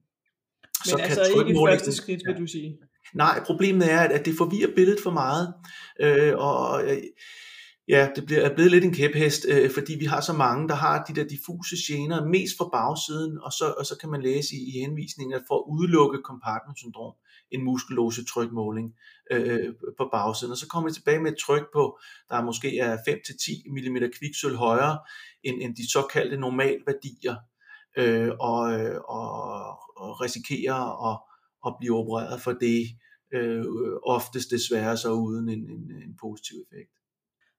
[0.85, 2.77] Så kan altså ikke trykmålingen- første skridt, vil du sige.
[3.15, 5.53] Nej, problemet er, at, det forvirrer billedet for meget,
[5.99, 6.97] øh, og øh,
[7.87, 10.75] ja, det bliver, er blevet lidt en kæphest, øh, fordi vi har så mange, der
[10.75, 14.55] har de der diffuse gener, mest fra bagsiden, og så, og så kan man læse
[14.55, 17.13] i, i henvisningen, at for at udelukke compartment syndrom,
[17.51, 18.93] en muskelose trykmåling
[19.31, 21.99] øh, på bagsiden, og så kommer vi tilbage med et tryk på,
[22.29, 24.99] der måske er 5-10 mm kviksøl højere
[25.43, 27.35] end, end de såkaldte normalværdier,
[27.97, 29.31] øh, og, øh, og,
[29.97, 31.19] og risikerer at,
[31.67, 32.87] at blive opereret for det,
[33.35, 33.65] øh,
[34.03, 36.91] oftest desværre så uden en, en, en positiv effekt.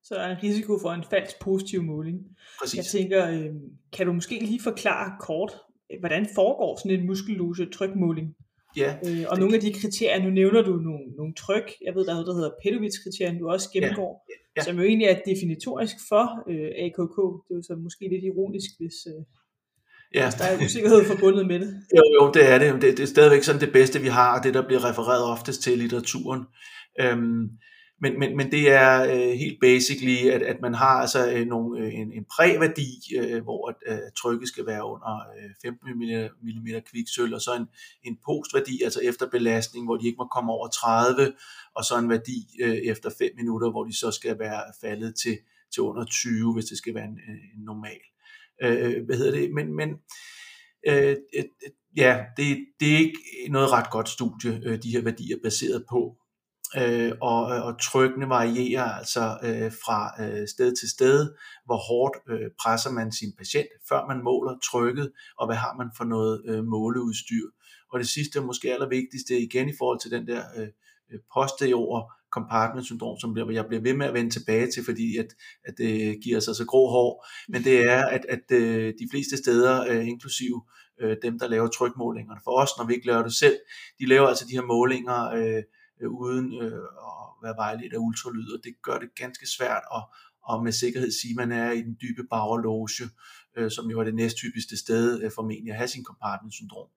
[0.05, 2.19] Så er der en risiko for en falsk positiv måling.
[2.61, 2.77] Præcis.
[2.77, 3.55] Jeg tænker, øh,
[3.93, 5.53] kan du måske lige forklare kort,
[5.93, 8.37] øh, hvordan foregår sådan en muskellose trykmåling?
[8.77, 12.05] Ja, Øh, og nogle af de kriterier, nu nævner du nogle, nogle tryk, jeg ved,
[12.05, 14.13] der er noget, der hedder Petovits-kriterien, du også gennemgår,
[14.57, 14.63] ja.
[14.63, 17.19] som jo egentlig er definitorisk for øh, AKK.
[17.45, 19.23] Det er jo så måske lidt ironisk, hvis, øh,
[20.15, 20.25] ja.
[20.25, 21.75] hvis der er usikkerhed forbundet med det.
[21.97, 22.83] Jo, jo, det er det.
[22.83, 25.63] Det, det er stadigvæk sådan det bedste, vi har, og det, der bliver refereret oftest
[25.63, 26.43] til i litteraturen.
[27.01, 27.49] Øhm,
[28.01, 31.81] men, men, men det er øh, helt basically, at, at man har altså øh, nogle,
[31.81, 35.99] øh, en, en præværdi, øh, hvor at, øh, trykket skal være under øh, 15
[36.43, 37.67] mm kviksøl, og så en,
[38.05, 41.33] en postværdi, altså efter belastning, hvor de ikke må komme over 30,
[41.75, 45.39] og så en værdi øh, efter 5 minutter, hvor de så skal være faldet til,
[45.73, 47.19] til under 20, hvis det skal være en,
[47.57, 48.01] en normal.
[48.63, 49.51] Øh, hvad hedder det?
[49.55, 49.91] Men, men
[50.89, 51.17] øh,
[51.97, 53.19] ja, det, det er ikke
[53.51, 56.17] noget ret godt studie, øh, de her værdier baseret på.
[56.77, 62.51] Øh, og, og trykkene varierer altså øh, fra øh, sted til sted, hvor hårdt øh,
[62.63, 66.65] presser man sin patient, før man måler trykket, og hvad har man for noget øh,
[66.65, 67.47] måleudstyr.
[67.93, 70.69] Og det sidste og måske allervigtigste igen i forhold til den der øh,
[71.13, 72.16] øh posterior compartment
[72.83, 75.27] syndrom, som jeg bliver ved med at vende tilbage til, fordi at,
[75.65, 79.37] at det giver sig så grå hår, men det er, at, at øh, de fleste
[79.37, 80.63] steder, øh, inklusive
[81.23, 83.59] dem, der laver trykmålingerne for os, når vi ikke laver det selv,
[84.01, 85.63] de laver altså de her målinger øh,
[86.11, 90.03] uden øh, at være vejledt af ultralyd, og det gør det ganske svært at,
[90.45, 92.89] og med sikkerhed sige, at man er i den dybe bagerloge,
[93.57, 96.89] øh, som jo er det næsttypiske sted øh, formentlig at have sin compartment syndrom.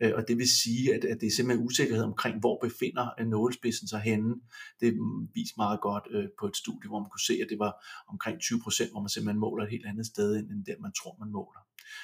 [0.00, 3.26] Øh, og det vil sige, at, at det er simpelthen usikkerhed omkring, hvor befinder øh,
[3.26, 4.34] nålespidsen sig henne.
[4.80, 4.94] Det
[5.34, 7.72] viser meget godt øh, på et studie, hvor man kunne se, at det var
[8.08, 11.32] omkring 20%, hvor man simpelthen måler et helt andet sted, end der man tror, man
[11.32, 11.60] måler.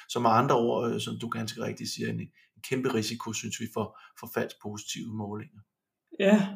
[0.08, 3.66] Så med andre ord, som du ganske rigtigt siger, en, en kæmpe risiko, synes vi,
[3.74, 5.60] for, for falsk positive målinger.
[6.20, 6.48] Ja.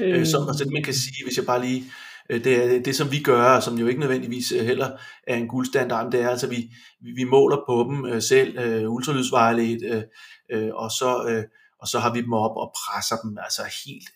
[0.00, 0.26] Øh.
[0.26, 1.86] Så altså, man kan sige, hvis jeg bare lige Øh,
[2.30, 5.48] Øh, det, er det som vi gør, som jo ikke nødvendigvis øh, heller er en
[5.48, 8.82] guldstandard, det er altså, vi, vi måler på dem øh, selv, øh,
[10.50, 11.44] øh og så,
[11.80, 14.08] og så har vi dem op og presser dem altså helt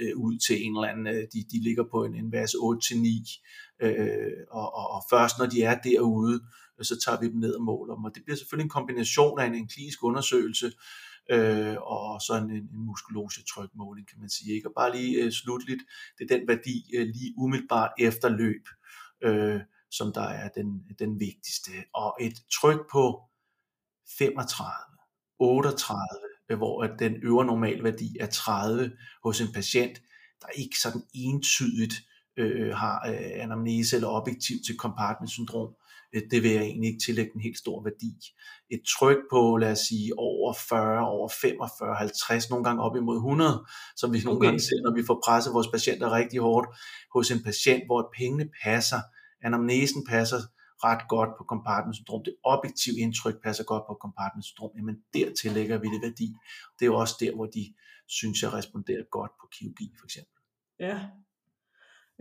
[0.00, 4.32] øh, ud til en eller anden, de, de ligger på en, en vers 8-9, øh,
[4.50, 6.40] og, og, og først når de er derude,
[6.82, 9.46] så tager vi dem ned og måler dem, og det bliver selvfølgelig en kombination af
[9.46, 10.72] en, en klinisk undersøgelse,
[11.30, 14.54] øh, og sådan en, en muskulosetrykmåling, kan man sige.
[14.54, 14.68] Ikke?
[14.68, 15.82] Og bare lige øh, slutligt,
[16.18, 18.68] det er den værdi øh, lige umiddelbart efter løb,
[19.22, 19.60] øh,
[19.90, 21.70] som der er den, den vigtigste.
[21.94, 23.22] Og et tryk på
[24.18, 24.70] 35,
[25.38, 26.00] 38,
[26.48, 28.92] øh, hvor at den øvre normalværdi er 30
[29.24, 30.02] hos en patient,
[30.40, 31.94] der ikke sådan entydigt
[32.36, 35.87] øh, har øh, anamnese eller objektiv til compartment syndrom, Øh,
[36.30, 38.12] det vil jeg egentlig ikke tillægge en helt stor værdi.
[38.70, 43.16] Et tryk på, lad os sige, over 40, over 45, 50, nogle gange op imod
[43.16, 43.66] 100,
[43.96, 44.46] som vi nogle okay.
[44.46, 46.68] gange ser, når vi får presset vores patienter rigtig hårdt
[47.14, 49.00] hos en patient, hvor pengene passer,
[49.46, 50.40] anamnesen passer
[50.84, 55.28] ret godt på compartment syndrom, det objektive indtryk passer godt på compartment syndrom, jamen der
[55.42, 56.28] tillægger vi det værdi.
[56.76, 57.64] Det er jo også der, hvor de
[58.18, 60.36] synes, jeg responderer godt på kirurgi for eksempel.
[60.86, 60.96] Ja,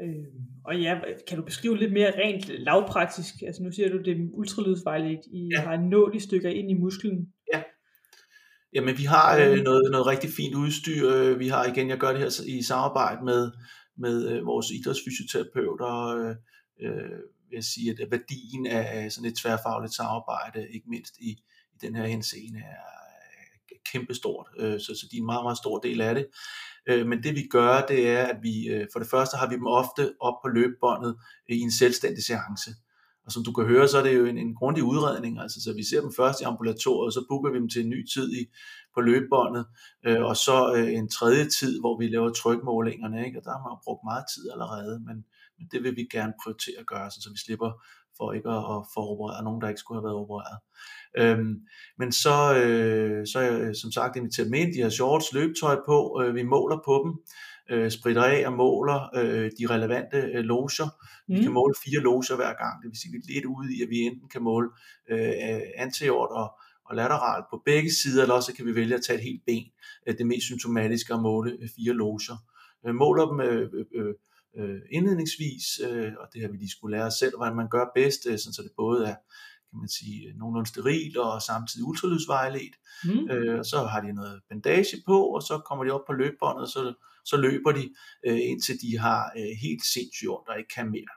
[0.01, 0.25] Øh,
[0.65, 3.33] og ja, kan du beskrive lidt mere rent lavpraktisk?
[3.47, 5.21] Altså nu siger du, det er ultralydsvejligt.
[5.31, 5.61] I ja.
[5.61, 7.33] har en nål i stykker ind i musklen.
[7.53, 7.63] Ja.
[8.73, 11.09] Jamen vi har øh, noget, noget rigtig fint udstyr.
[11.09, 13.51] Øh, vi har igen, jeg gør det her i samarbejde med,
[13.97, 15.93] med øh, vores idrætsfysioterapeuter.
[16.17, 16.35] Øh,
[16.81, 21.29] øh, vil jeg sige, at værdien af sådan et tværfagligt samarbejde, ikke mindst i,
[21.73, 22.96] i den her henseende, er
[23.91, 24.47] kæmpestort.
[24.59, 26.25] Øh, så, så de er en meget, meget stor del af det.
[26.89, 29.55] Øh, men det vi gør, det er, at vi øh, for det første har vi
[29.55, 31.15] dem ofte op på løbebåndet
[31.49, 32.71] øh, i en selvstændig seance.
[33.27, 35.73] Og som du kan høre, så er det jo en, en grundig udredning, altså så
[35.73, 38.45] vi ser dem først i ambulatoriet, så booker vi dem til en ny tid i,
[38.95, 39.65] på løbebåndet,
[40.05, 43.39] øh, og så øh, en tredje tid, hvor vi laver trykmålingerne, ikke?
[43.39, 45.17] og der har man jo brugt meget tid allerede, men,
[45.57, 47.71] men det vil vi gerne prioritere at gøre, så, så vi slipper
[48.17, 50.59] for ikke at, at få opereret nogen, der ikke skulle have været opereret.
[51.17, 51.53] Øhm,
[51.99, 56.21] men så, øh, så jeg som sagt inviteret med ind, de har shorts, løbetøj på,
[56.21, 57.11] øh, vi måler på dem,
[57.71, 60.89] øh, spritter af og måler øh, de relevante øh, loger.
[61.27, 61.35] Mm.
[61.35, 63.81] Vi kan måle fire loger hver gang, det vil sige, vi er lidt ude i,
[63.83, 64.69] at vi enten kan måle
[65.09, 66.47] øh, anteriort og,
[66.85, 69.65] og lateralt på begge sider, eller også kan vi vælge at tage et helt ben.
[70.07, 72.37] Øh, det mest symptomatiske at måle øh, fire loger.
[72.87, 74.13] Øh, måler dem øh, øh,
[74.57, 78.21] øh, indledningsvis, øh, og det har vi lige skulle lære selv, hvordan man gør bedst,
[78.29, 79.15] øh, sådan så det både er
[79.71, 82.75] kan man sige, nogenlunde steril og samtidig ultralydsvejledt.
[83.03, 83.29] Mm.
[83.31, 86.63] Øh, og så har de noget bandage på, og så kommer de op på løbebåndet,
[86.63, 86.93] og så,
[87.25, 87.83] så løber de,
[88.27, 91.15] øh, indtil de har øh, helt sindssygt ondt og ikke kan mere.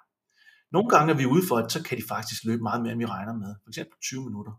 [0.73, 3.01] Nogle gange er vi ude for, at så kan de faktisk løbe meget mere, end
[3.01, 3.55] vi regner med.
[3.63, 4.53] For eksempel 20 minutter.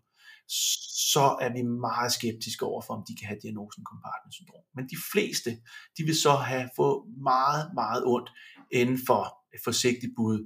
[1.13, 4.65] Så er vi meget skeptiske over for, om de kan have diagnosen compartment syndrom.
[4.75, 5.51] Men de fleste,
[5.97, 6.97] de vil så have fået
[7.31, 8.29] meget, meget ondt
[8.71, 9.23] inden for
[9.55, 10.37] et forsigtigt bud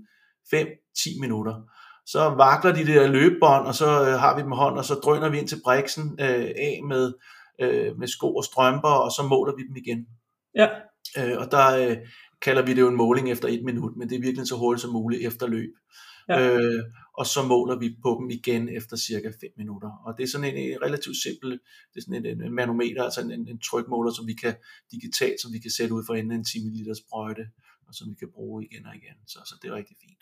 [0.54, 1.56] 5-10 minutter
[2.06, 5.30] så vakler de der løbebånd, og så øh, har vi dem hånd, og så drøner
[5.30, 7.14] vi ind til briksen øh, af med,
[7.62, 10.06] øh, med sko og strømper, og så måler vi dem igen.
[10.56, 10.68] Ja.
[11.18, 11.98] Øh, og der øh,
[12.42, 14.82] kalder vi det jo en måling efter et minut, men det er virkelig så hurtigt
[14.82, 15.70] som muligt efter løb.
[16.30, 16.50] Ja.
[16.50, 16.84] Øh,
[17.18, 19.92] og så måler vi på dem igen efter cirka 5 minutter.
[20.06, 21.52] Og det er sådan en, en relativt simpel,
[21.92, 24.56] det er sådan en, en manometer, altså en, en, en trykmåler, som vi kan
[24.92, 27.46] digitalt, som vi kan sætte ud for enden af en 10 ml sprøjte,
[27.88, 29.18] og som vi kan bruge igen og igen.
[29.28, 30.22] Så, så det er rigtig fint.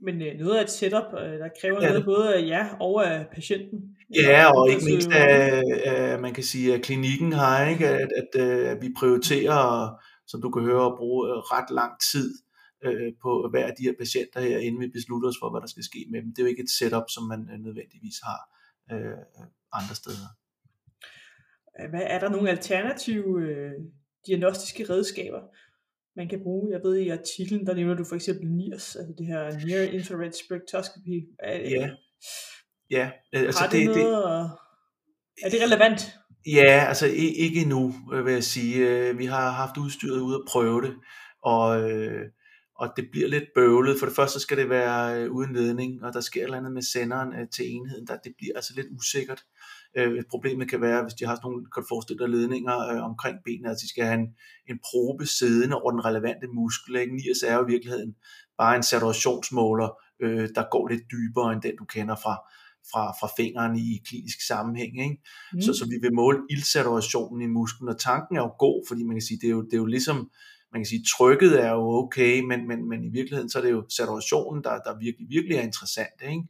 [0.00, 1.88] Men øh, noget af et setup, øh, der kræver ja.
[1.88, 3.78] noget både af jer og af patienten.
[4.14, 7.88] Ja, og ikke mindst af, af, man kan sige, at klinikken har, ikke?
[7.88, 9.90] At, at, øh, at vi prioriterer,
[10.26, 12.34] som du kan høre, at bruge øh, ret lang tid
[12.84, 15.66] øh, på hver af de her patienter her, inden vi beslutter os for, hvad der
[15.66, 16.28] skal ske med dem.
[16.30, 18.40] Det er jo ikke et setup, som man nødvendigvis har
[18.92, 19.18] øh,
[19.72, 20.28] andre steder.
[21.90, 23.72] Hvad er der nogle alternative øh,
[24.26, 25.40] diagnostiske redskaber,
[26.16, 26.72] man kan bruge?
[26.72, 30.32] Jeg ved i artiklen, der nævner du for eksempel NIRS, altså det her Near Infrared
[30.32, 31.18] Spectroscopy.
[31.38, 31.90] Er, Ja,
[32.90, 34.50] ja øh, altså har det, det, det, noget, at-
[35.44, 36.00] er det relevant?
[36.46, 37.06] Ja, altså
[37.46, 38.76] ikke endnu, øh, vil jeg sige.
[38.88, 40.94] Øh, Vi har haft udstyret ude at prøve det,
[41.42, 42.30] og, øh,
[42.78, 43.98] og det bliver lidt bøvlet.
[43.98, 46.72] For det første skal det være øh, uden ledning, og der sker et eller andet
[46.72, 49.42] med senderen øh, til enheden, der det bliver altså lidt usikkert.
[49.96, 53.02] Øh, Problemet kan være, hvis de har sådan nogle, kan du forestille dig, ledninger øh,
[53.10, 54.28] omkring benene, at de skal have en,
[54.70, 56.96] en probe siddende over den relevante muskel.
[56.96, 57.16] Ikke?
[57.16, 58.14] Nias er jo i virkeligheden
[58.58, 59.88] bare en saturationsmåler,
[60.22, 62.34] øh, der går lidt dybere end den, du kender fra,
[62.90, 64.92] fra, fra fingeren i klinisk sammenhæng.
[65.06, 65.18] Ikke?
[65.52, 65.60] Mm.
[65.60, 69.16] Så, så vi vil måle ildsaturationen i musklen, og tanken er jo god, fordi man
[69.16, 70.30] kan sige, det er jo, det er jo ligesom,
[70.72, 73.70] man kan sige, trykket er jo okay, men, men, men i virkeligheden, så er det
[73.70, 76.18] jo saturationen, der, der virkelig, virkelig er interessant.
[76.22, 76.42] Ikke?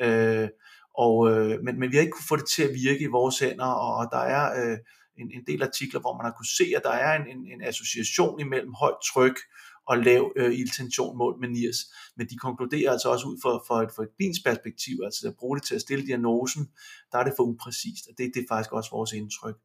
[0.00, 0.48] Øh,
[0.94, 3.38] og, øh, men, men vi har ikke kunne få det til at virke i vores
[3.38, 4.78] hænder, og, og der er øh,
[5.18, 7.62] en, en del artikler, hvor man har kunne se, at der er en, en, en
[7.62, 9.38] association imellem højt tryk
[9.86, 11.80] og lav øh, iltension målt med NIRS.
[12.16, 15.34] Men de konkluderer altså også ud for, for, et, for et klinisk perspektiv, altså at
[15.38, 16.68] bruge det til at stille diagnosen,
[17.12, 19.56] der er det for upræcist, og det, det er faktisk også vores indtryk.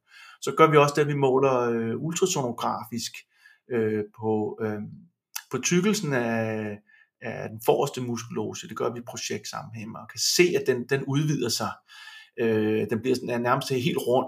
[0.42, 3.14] Så gør vi også det, at vi måler øh, ultrasonografisk
[3.72, 4.82] øh, på, øh,
[5.52, 6.78] på tykkelsen af,
[7.22, 8.68] af den forreste muskulose.
[8.68, 11.72] Det gør vi i projektsammenhæng, og kan se, at den, den udvider sig.
[12.40, 14.28] Øh, den bliver sådan, er nærmest helt rund.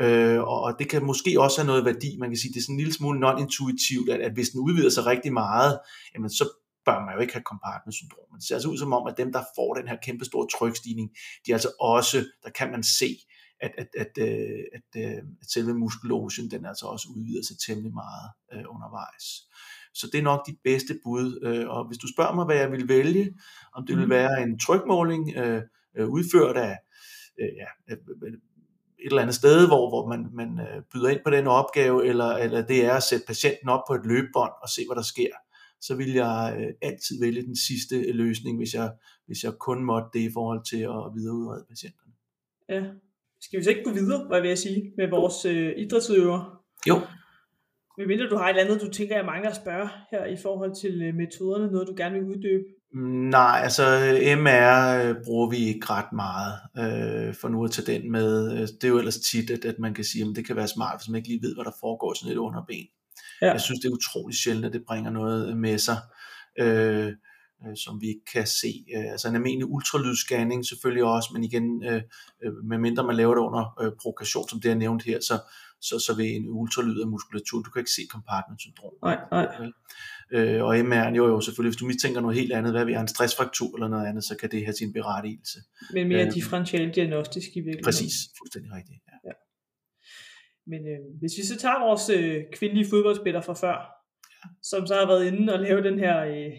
[0.00, 2.16] Øh, og det kan måske også have noget værdi.
[2.18, 4.90] Man kan sige, det er sådan en lille smule non-intuitivt, at, at hvis den udvider
[4.90, 5.80] sig rigtig meget,
[6.14, 6.44] jamen så
[6.86, 8.28] bør man jo ikke have compartment-syndrom.
[8.34, 11.10] Det ser altså ud som om, at dem, der får den her kæmpe store trykstigning,
[11.46, 13.10] de er altså også, der kan man se,
[13.64, 17.92] at, at, at, øh, at, øh, at selve muskulosen, den altså også udvider sig temmelig
[17.94, 19.24] meget øh, undervejs.
[19.94, 21.40] Så det er nok de bedste bud.
[21.42, 23.34] Øh, og hvis du spørger mig, hvad jeg vil vælge,
[23.74, 24.10] om det vil Mhm.
[24.10, 25.62] være en trykmåling øh,
[25.96, 26.78] øh, udført af
[27.40, 27.94] øh, ja,
[28.98, 30.50] et eller andet sted, hvor, hvor man, man
[30.92, 34.06] byder ind på den opgave, eller, eller det er at sætte patienten op på et
[34.06, 35.30] løbebånd og se, hvad der sker,
[35.80, 38.92] så vil jeg øh, altid vælge den sidste løsning, hvis jeg,
[39.26, 42.12] hvis jeg kun måtte det i forhold til at videreudrede patienterne.
[42.68, 42.82] Ja.
[43.44, 46.44] Skal vi så ikke gå videre, hvad vil jeg sige, med vores øh, idrætsudøvere?
[46.88, 46.96] Jo,
[47.98, 50.36] Men mindre du har et eller andet, du tænker, jeg mangler at spørge her i
[50.42, 52.64] forhold til øh, metoderne, noget du gerne vil uddybe.
[53.36, 53.82] Nej, altså
[54.44, 56.52] MR øh, bruger vi ikke ret meget,
[56.82, 58.52] øh, for nu at tage den med.
[58.52, 60.68] Øh, Det er jo ellers tit, at, at man kan sige, at det kan være
[60.68, 62.86] smart, hvis man ikke lige ved, hvad der foregår sådan et underben.
[63.42, 63.50] Ja.
[63.52, 65.96] Jeg synes, det er utrolig sjældent, at det bringer noget med sig,
[66.60, 67.12] øh,
[67.62, 68.72] øh, som vi ikke kan se.
[68.96, 72.02] Øh, altså en almindelig ultralydsscanning selvfølgelig også, men igen, øh,
[72.44, 75.36] øh, medmindre man laver det under øh, som det jeg nævnt her, så,
[75.80, 78.94] så, så vil en ultralyd af muskulatur, du kan ikke se compartment syndrom.
[79.02, 79.46] Nej, nej.
[80.32, 83.00] Øh, og MR, jo jo selvfølgelig, hvis du mistænker noget helt andet, hvad vi har
[83.00, 85.58] en stressfraktur eller noget andet, så kan det have sin berettigelse.
[85.92, 87.84] Men mere Øh, differential diagnostisk i virkeligheden.
[87.84, 89.00] Præcis, fuldstændig rigtigt.
[89.28, 89.34] Ja.
[90.66, 93.76] Men øh, hvis vi så tager vores øh, kvindelige fodboldspiller fra før,
[94.62, 96.52] som så har været inde og lave den her øh,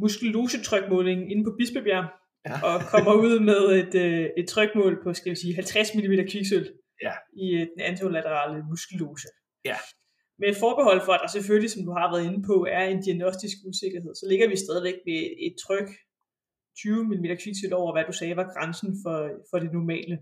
[0.00, 2.08] muskellosetrykmåling inde på Bispebjerg,
[2.48, 2.54] Ja.
[2.68, 6.66] og kommer ud med et, øh, et trykmål på, skal vi sige, 50 mm kviksøl
[7.06, 7.12] Ja.
[7.44, 9.28] i øh, den anterolaterale muskellose.
[9.64, 9.76] Ja.
[10.42, 13.56] Med forbehold for, at der selvfølgelig, som du har været inde på, er en diagnostisk
[13.68, 15.88] usikkerhed, så ligger vi stadigvæk ved et tryk
[16.78, 19.16] 20 mm kviksøl over, hvad du sagde var grænsen for,
[19.50, 20.16] for det normale.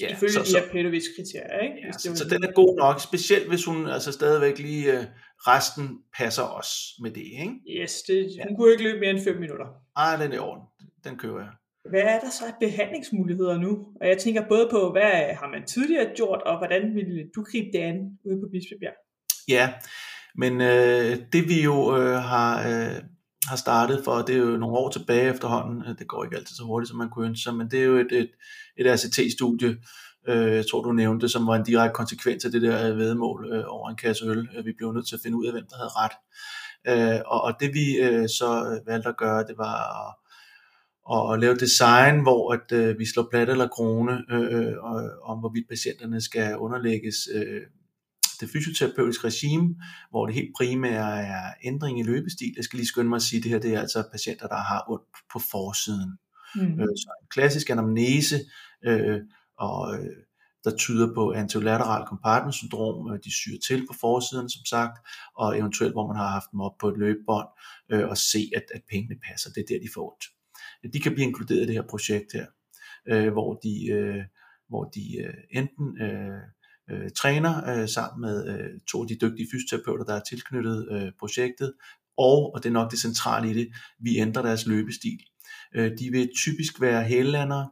[0.00, 1.86] Ja, Ifølge så, de her Petovic kriterier, ikke?
[1.86, 5.04] ja, så, så den er god nok, specielt hvis hun altså stadigvæk lige øh,
[5.38, 6.68] resten passer os
[7.02, 7.82] med det, ikke?
[7.82, 9.66] Yes, det, hun kunne ikke løbe mere end 5 minutter.
[9.96, 10.62] Ej, den er i orden.
[11.04, 11.50] Den køber jeg.
[11.90, 13.70] Hvad er der så af behandlingsmuligheder nu?
[14.00, 17.68] Og jeg tænker både på, hvad har man tidligere gjort, og hvordan ville du gribe
[17.72, 18.94] det an ude på Bispebjerg?
[19.48, 19.72] Ja,
[20.34, 23.02] men øh, det vi jo øh, har, øh,
[23.46, 26.56] har startet for, det er jo nogle år tilbage efterhånden, øh, det går ikke altid
[26.56, 28.30] så hurtigt, som man kunne ønske sig, men det er jo et, et,
[28.76, 29.76] et RCT-studie,
[30.28, 33.48] øh, jeg tror du nævnte, som var en direkte konsekvens af det der øh, vedmål
[33.52, 34.48] øh, over en kasse øl.
[34.56, 36.16] Øh, vi blev nødt til at finde ud af, hvem der havde ret.
[36.88, 40.14] Øh, og, og det vi øh, så valgte at gøre, det var at,
[41.14, 45.38] at, at lave design, hvor at, øh, vi slår plat eller krone, øh, og, om
[45.38, 47.62] hvorvidt patienterne skal underlægges øh,
[48.40, 49.74] det fysioterapeutiske regime,
[50.10, 52.52] hvor det helt primære er ændring i løbestil.
[52.56, 54.56] Jeg skal lige skynde mig at sige, at det her det er altså patienter, der
[54.56, 56.18] har ondt på forsiden.
[56.54, 56.80] Mm.
[56.80, 58.40] Øh, så en klassisk anamnese,
[58.84, 59.20] øh,
[59.58, 60.16] og, øh,
[60.64, 64.98] der tyder på anterolateral compartment syndrom, øh, de syr til på forsiden, som sagt,
[65.36, 67.48] og eventuelt, hvor man har haft dem op på et løbebånd,
[67.92, 69.50] øh, og se, at, at pengene passer.
[69.50, 70.24] Det er der, de får ondt.
[70.94, 72.46] De kan blive inkluderet i det her projekt her,
[73.08, 74.24] øh, hvor de, øh,
[74.68, 76.40] hvor de øh, enten øh,
[76.90, 81.12] øh, træner øh, sammen med øh, to af de dygtige fysioterapeuter, der er tilknyttet øh,
[81.18, 81.72] projektet,
[82.18, 83.68] og, og det er nok det centrale i det,
[84.00, 85.18] vi ændrer deres løbestil.
[85.74, 87.70] Øh, de vil typisk være hællandere,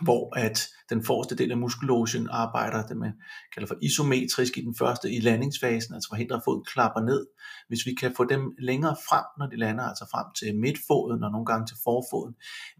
[0.00, 3.12] hvor at den forreste del af muskellogen arbejder, det man
[3.54, 7.26] kalder for isometrisk i den første i landingsfasen, altså forhindrer at foden klapper ned.
[7.68, 11.30] Hvis vi kan få dem længere frem, når de lander, altså frem til midtfoden og
[11.30, 12.34] nogle gange til forfoden,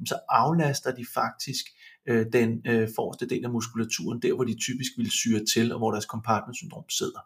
[0.07, 1.65] så aflaster de faktisk
[2.09, 5.79] øh, den øh, forreste del af muskulaturen, der hvor de typisk vil syre til, og
[5.79, 7.21] hvor deres compartment syndrom sidder.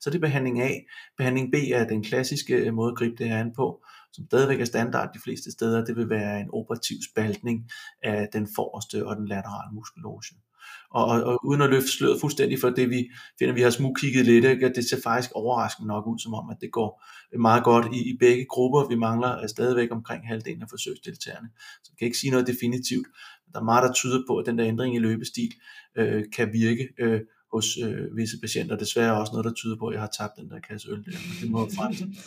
[0.00, 0.70] Så det er behandling A.
[1.16, 4.60] Behandling B er den klassiske øh, måde at gribe det her an på, som stadigvæk
[4.60, 5.84] er standard de fleste steder.
[5.84, 7.70] Det vil være en operativ spaltning
[8.02, 10.22] af den forreste og den laterale muskelloge.
[10.90, 14.24] Og, og, og uden at løfte sløret fuldstændig for det, vi finder, vi har smugkigget
[14.24, 14.72] lidt, ikke?
[14.74, 17.04] det ser faktisk overraskende nok ud, som om, at det går
[17.38, 18.88] meget godt i, i begge grupper.
[18.88, 21.48] Vi mangler stadigvæk omkring halvdelen af forsøgsdeltagerne,
[21.84, 23.06] så vi kan ikke sige noget definitivt.
[23.52, 25.52] Der er meget, der tyder på, at den der ændring i løbestil
[25.98, 27.20] øh, kan virke øh,
[27.52, 28.76] hos øh, visse patienter.
[28.76, 31.18] Desværre også noget, der tyder på, at jeg har tabt den der kasse øl der,
[31.40, 32.06] det må frem til.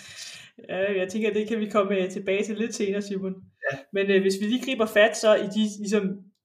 [0.69, 3.33] Ja, jeg tænker, at det kan vi komme øh, tilbage til lidt senere, Simon.
[3.71, 3.77] Ja.
[3.93, 6.03] Men øh, hvis vi lige griber fat så i de ligesom,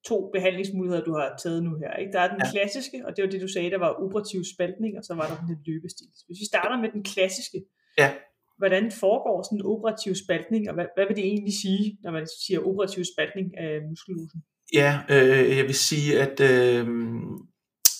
[0.08, 1.92] to behandlingsmuligheder, du har taget nu her.
[2.00, 2.12] Ikke?
[2.12, 2.50] Der er den ja.
[2.50, 5.36] klassiske, og det var det, du sagde, der var operativ spaltning, og så var der
[5.46, 6.06] den løbestil.
[6.26, 7.58] Hvis vi starter med den klassiske,
[7.98, 8.10] Ja,
[8.58, 12.26] hvordan foregår sådan en operativ spaltning, og hvad, hvad vil det egentlig sige, når man
[12.46, 14.42] siger operativ spaltning af muskellosen?
[14.72, 16.86] ja øh, jeg vil sige, at, øh,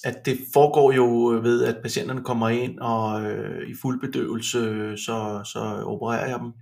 [0.05, 1.07] at det foregår jo
[1.43, 4.61] ved, at patienterne kommer ind og øh, i fuld bedøvelse,
[4.97, 6.53] så, så opererer jeg dem.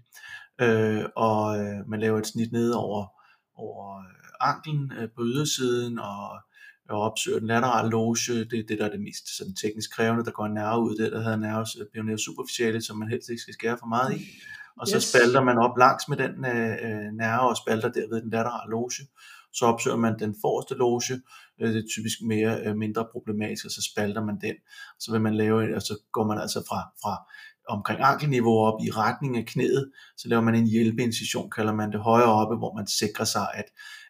[0.60, 3.06] Øh, og øh, man laver et snit ned over,
[3.56, 4.02] over
[4.52, 6.40] anklen øh, på ydersiden, og
[6.88, 8.16] opsøger den laterale loge,
[8.50, 10.96] det er det, der er det mest sådan, teknisk krævende, der går en nerve ud,
[10.96, 14.20] det der hedder nerves pioneer superficiale, som man helst ikke skal skære for meget i.
[14.80, 15.04] Og så Yes.
[15.04, 18.90] spalter man op langs med den øh, øh, nerve og spalter derved den laterale loge.
[19.52, 21.02] Så opsøger man den forreste loge,
[21.60, 24.56] øh, det er typisk mere øh, mindre problematisk, og så spalter man den.
[25.00, 27.14] Så vil man lave, og så går man altså fra, fra
[27.68, 32.00] omkring ankelniveau op i retning af knæet, så laver man en hjælpeincision, kalder man det
[32.00, 33.64] højere oppe, hvor man sikrer sig, at,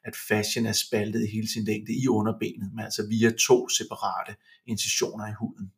[0.05, 4.37] at fascien er spaltet i hele sin længde i underbenet, men altså via to separate
[4.67, 5.73] incisioner i huden.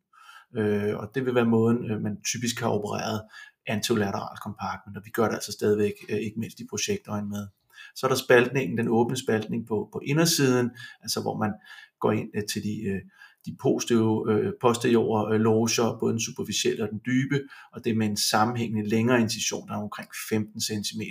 [0.56, 3.22] Øh, og det vil være måden, øh, man typisk har opereret
[3.66, 7.46] antilateral compartment, og vi gør det altså stadigvæk, øh, ikke mindst i projektøjen med.
[7.94, 10.70] Så er der spaltningen, den åbne spaltning på, på indersiden,
[11.02, 11.52] altså hvor man
[12.00, 13.00] går ind øh, til de,
[13.46, 17.40] de øh, posteriore, posterior loger, både den superficielle og den dybe,
[17.72, 21.02] og det er med en sammenhængende længere incision, der er omkring 15 cm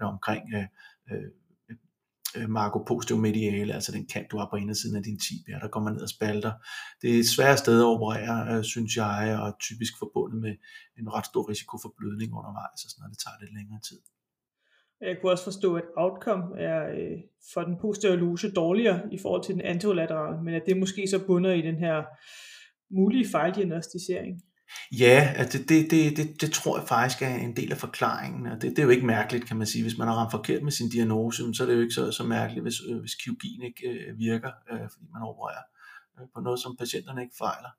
[0.00, 0.42] øh, omkring
[2.48, 5.80] marco posteo mediale, altså den kant, du har på indersiden af din tibia, der går
[5.80, 6.52] man ned og spalter.
[7.02, 10.54] Det er et svært sted at operere, synes jeg, og typisk forbundet med
[10.98, 14.00] en ret stor risiko for blødning undervejs, og sådan noget, det tager lidt længere tid.
[15.02, 17.18] Jeg kunne også forstå, at outcome er øh,
[17.54, 21.26] for den posteriore loge dårligere i forhold til den anterolaterale, men at det måske så
[21.26, 22.02] bunder i den her
[22.90, 24.42] mulige fejldiagnostisering.
[24.98, 28.46] Ja, at det, det, det, det, det tror jeg faktisk er en del af forklaringen,
[28.46, 29.82] og det, det er jo ikke mærkeligt, kan man sige.
[29.82, 32.24] Hvis man har ramt forkert med sin diagnose, så er det jo ikke så, så
[32.24, 35.64] mærkeligt, hvis, øh, hvis kirurgien ikke øh, virker, øh, fordi man opererer
[36.20, 37.72] øh, på noget, som patienterne ikke fejler.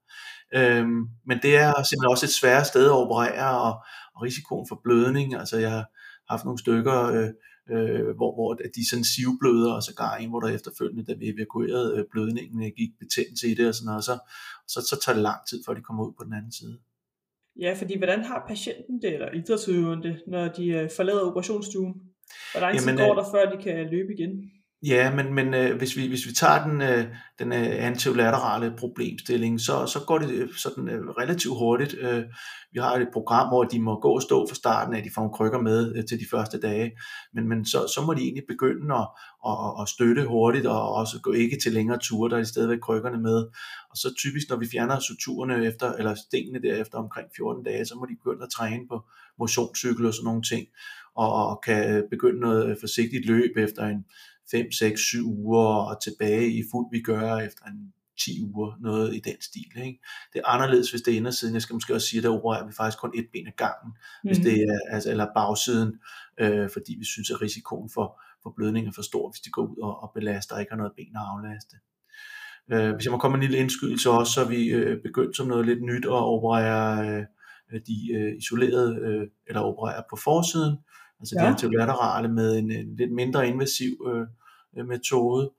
[0.56, 3.74] Øhm, men det er simpelthen også et svært sted at operere, og,
[4.16, 5.86] og risikoen for blødning, altså jeg
[6.30, 7.32] haft nogle stykker, øh,
[7.74, 11.14] øh, hvor, hvor at de sådan sivbløder, og så gar en, hvor der efterfølgende, da
[11.20, 14.16] vi evakuerede øh, blødningen, øh, gik betændelse i det og sådan noget, så,
[14.68, 16.78] så, så tager det lang tid, før de kommer ud på den anden side.
[17.60, 21.94] Ja, fordi hvordan har patienten det, eller idrætsøveren det, når de øh, forlader operationsstuen?
[22.52, 24.34] Hvor lang tid Jamen, går øh, der, før de kan løbe igen?
[24.86, 27.06] Ja, men, men øh, hvis, vi, hvis vi tager den, øh,
[27.40, 31.96] den øh, antilaterale problemstilling, så, så går det øh, sådan øh, relativt hurtigt.
[32.00, 32.24] Øh,
[32.74, 35.24] vi har et program, hvor de må gå og stå fra starten at de får
[35.24, 36.92] en krykker med øh, til de første dage,
[37.34, 39.08] men, men så, så må de egentlig begynde at,
[39.50, 42.80] at, at støtte hurtigt, og også gå ikke til længere ture, der er de stadigvæk
[42.80, 43.38] krykkerne med.
[43.92, 47.96] Og så typisk, når vi fjerner suturerne efter, eller stenene derefter omkring 14 dage, så
[47.96, 49.02] må de begynde at træne på
[49.40, 50.68] motionscykel og sådan nogle ting,
[51.16, 54.06] og, og kan begynde noget øh, forsigtigt løb efter en
[54.52, 59.16] 5, 6, 7 uger og tilbage i fuld vi gør efter en 10 uger, noget
[59.16, 59.72] i den stil.
[59.86, 60.00] Ikke?
[60.34, 61.54] Det er anderledes, hvis det er indersiden.
[61.54, 63.92] Jeg skal måske også sige, at der opererer vi faktisk kun et ben ad gangen,
[64.24, 64.30] mm.
[64.30, 66.00] hvis det er, altså, eller bagsiden,
[66.40, 69.66] øh, fordi vi synes, at risikoen for, for blødning er for stor, hvis de går
[69.66, 71.76] ud og, og belaster og ikke har noget ben at aflaste.
[72.72, 75.38] Øh, hvis jeg må komme med en lille indskydelse også, så er vi øh, begyndt
[75.38, 80.78] som noget lidt nyt at operere øh, de øh, isolerede, øh, eller operere på forsiden,
[81.24, 81.42] altså ja.
[81.42, 81.48] Ja.
[81.48, 84.28] de antilaterale med en, en lidt mindre invasiv øh,
[84.78, 85.52] øh, metode,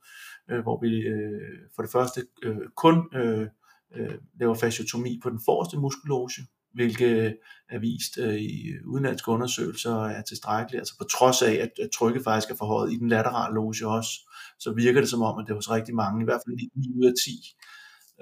[0.51, 3.49] øh, hvor vi øh, for det første øh, kun øh,
[3.97, 6.31] øh, laver fasciotomi på den forreste muskelloge,
[6.75, 7.37] hvilket
[7.71, 12.25] er vist øh, i udenlandske undersøgelser er tilstrækkeligt, altså på trods af, at, at trykket
[12.25, 14.11] faktisk er forhøjet i den laterale loge også,
[14.59, 17.05] så virker det som om, at det hos rigtig mange, i hvert fald 9 ud
[17.05, 17.31] af 10,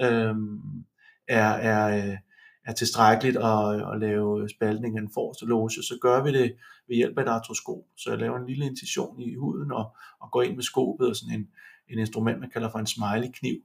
[0.00, 0.34] øh,
[1.28, 2.16] er, er, øh,
[2.66, 6.54] er tilstrækkeligt at, at lave spaltning af den forreste loge, så gør vi det
[6.88, 7.84] ved hjælp af et artroskop.
[7.96, 11.16] Så jeg laver en lille incision i huden og, og går ind med skopet og
[11.16, 11.48] sådan en,
[11.90, 13.58] et instrument, man kalder for en smiley-kniv,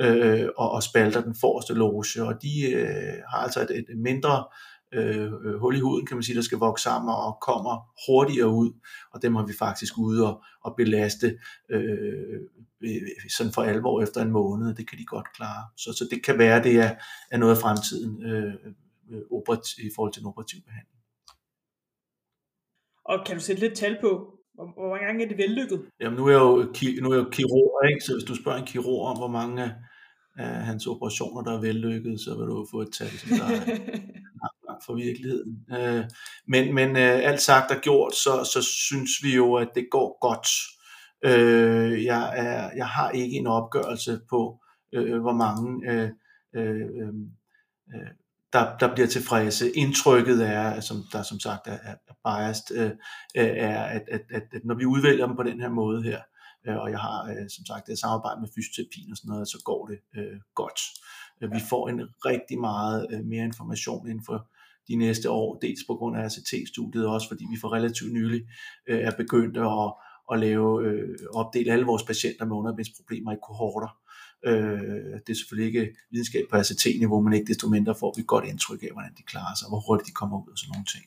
[0.00, 4.44] øh, og, og spalter den forreste loge, og de øh, har altså et, et mindre
[4.94, 8.72] øh, hul i huden, kan man sige, der skal vokse sammen og kommer hurtigere ud,
[9.12, 11.38] og dem har vi faktisk ude og, og belaste
[11.70, 12.40] øh,
[13.36, 15.64] sådan for alvor efter en måned, det kan de godt klare.
[15.76, 16.94] Så, så det kan være, det er,
[17.30, 18.54] er noget af fremtiden øh,
[19.30, 20.98] operativ, i forhold til en operativ behandling.
[23.04, 25.80] Og kan du sætte lidt tal på, hvor, hvor mange gange er det vellykket?
[26.00, 26.56] Jamen nu er jeg jo,
[27.02, 28.04] nu er jeg jo kirurg, ikke?
[28.04, 29.72] så hvis du spørger en kirurg om, hvor mange af,
[30.36, 33.60] af hans operationer, der er vellykket, så vil du få et tal, som der er
[34.78, 35.66] langt fra virkeligheden.
[35.70, 36.04] Øh,
[36.46, 40.18] men men øh, alt sagt og gjort, så, så synes vi jo, at det går
[40.20, 40.48] godt.
[41.24, 44.60] Øh, jeg, er, jeg har ikke en opgørelse på,
[44.92, 46.10] øh, hvor mange øh,
[46.54, 47.08] øh,
[47.94, 48.10] øh,
[48.52, 49.70] der, der bliver tilfredse.
[49.70, 52.90] Indtrykket er, som der som sagt er, er biased, øh,
[53.34, 56.20] er, at, at, at, at når vi udvælger dem på den her måde her,
[56.66, 59.58] øh, og jeg har øh, som sagt et samarbejde med fysioterapien og sådan noget, så
[59.64, 60.80] går det øh, godt.
[61.40, 64.38] Øh, vi får en rigtig meget øh, mere information inden for
[64.88, 68.42] de næste år, dels på grund af ACT-studiet, og også fordi vi for relativt nylig
[68.88, 69.92] øh, er begyndt at,
[70.32, 73.90] at lave, øh, opdele alle vores patienter med underbindsproblemer i kohorter.
[74.46, 78.26] Øh, det er selvfølgelig ikke videnskab på ACT-niveau, men ikke desto mindre får vi et
[78.26, 80.88] godt indtryk af, hvordan de klarer sig, hvor hurtigt de kommer ud og sådan nogle
[80.94, 81.04] ting.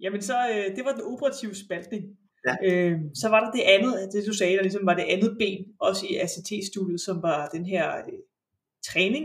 [0.00, 2.02] Jamen så, øh, det var den operative spaltning.
[2.46, 2.54] Ja.
[2.68, 5.64] Øh, så var der det andet, det du sagde, der ligesom var det andet ben,
[5.80, 8.18] også i ACT-studiet, som var den her øh,
[8.88, 9.24] træning,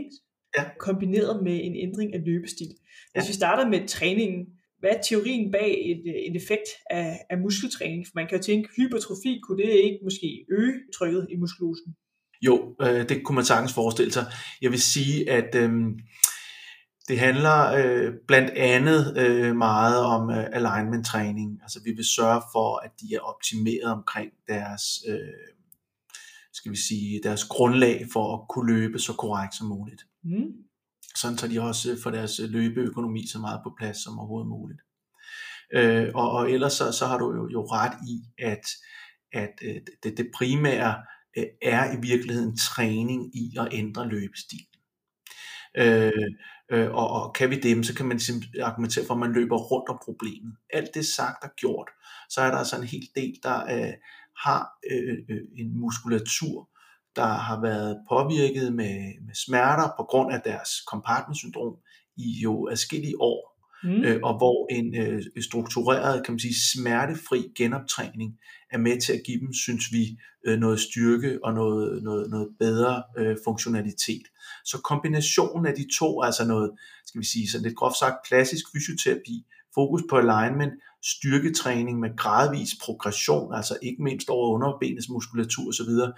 [0.58, 0.64] Ja.
[0.78, 2.66] kombineret med en ændring af løbestil.
[3.12, 3.28] Hvis Ja.
[3.28, 4.46] vi starter med træningen,
[4.80, 8.06] hvad er teorien bag et, øh, en effekt af, af muskeltræning?
[8.06, 11.94] For man kan jo tænke, hypertrofi, kunne det ikke måske øge trykket i muskulosen?
[12.42, 14.24] Jo, øh, det kunne man sagtens forestille sig.
[14.62, 15.70] Jeg vil sige, at øh,
[17.08, 21.58] det handler øh, blandt andet øh, meget om øh, alignment træning.
[21.62, 25.18] Altså vi vil sørge for, at de er optimeret omkring deres, øh,
[26.52, 30.02] skal vi sige, deres grundlag for at kunne løbe så korrekt som muligt.
[30.24, 30.52] Mm.
[31.16, 34.80] Sådan så de også får deres løbeøkonomi så meget på plads som overhovedet muligt.
[35.74, 38.66] Øh, og, og ellers så, så har du jo, jo ret i, at,
[39.32, 40.94] at øh, det, det primære
[41.38, 44.66] øh, er i virkeligheden træning i at ændre løbestil.
[45.76, 46.12] Øh,
[46.72, 49.56] øh, og, og kan vi dem, så kan man simpelthen argumentere for, at man løber
[49.56, 50.56] rundt om problemet.
[50.70, 51.88] Alt det sagt og gjort,
[52.30, 53.94] så er der altså en hel del, der øh,
[54.44, 56.68] har øh, øh, en muskulatur,
[57.16, 61.76] der har været påvirket med, med smerter på grund af deres compartment-syndrom
[62.16, 63.52] i jo adskillige år,
[63.84, 64.04] Mm.
[64.04, 68.38] øh, og hvor en øh, struktureret, kan man sige, smertefri genoptræning
[68.70, 72.48] er med til at give dem, synes vi, øh, noget styrke og noget, noget, noget
[72.58, 74.22] bedre øh, funktionalitet.
[74.64, 76.70] Så kombinationen af de to, altså noget,
[77.06, 80.72] skal vi sige, sådan lidt groft sagt, klassisk fysioterapi, fokus på alignment,
[81.04, 86.12] styrketræning med gradvis progression, altså ikke mindst over underbenets muskulatur osv.,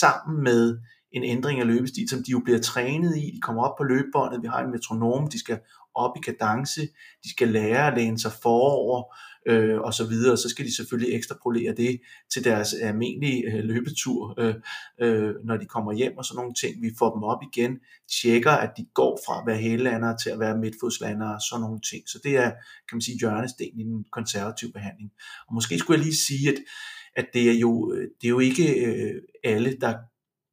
[0.00, 0.78] sammen med
[1.12, 3.30] en ændring af løbestil, som de jo bliver trænet i.
[3.34, 5.58] De kommer op på løbebåndet, vi har en metronom, de skal
[5.94, 6.80] op i kadence,
[7.24, 9.14] de skal lære at læne sig forover,
[9.46, 12.00] øh, og så videre, så skal de selvfølgelig ekstrapolere det
[12.32, 14.54] til deres almindelige øh, løbetur, øh,
[15.00, 16.82] øh, når de kommer hjem og sådan nogle ting.
[16.82, 17.78] Vi får dem op igen,
[18.22, 21.80] tjekker, at de går fra at være hælelandere til at være midtfodslandere og sådan nogle
[21.90, 22.08] ting.
[22.08, 22.50] Så det er,
[22.88, 25.10] kan man sige, hjørnestenen i den konservative behandling.
[25.48, 26.58] Og måske skulle jeg lige sige, at,
[27.16, 29.94] at det, er jo, øh, det er jo ikke øh, alle, der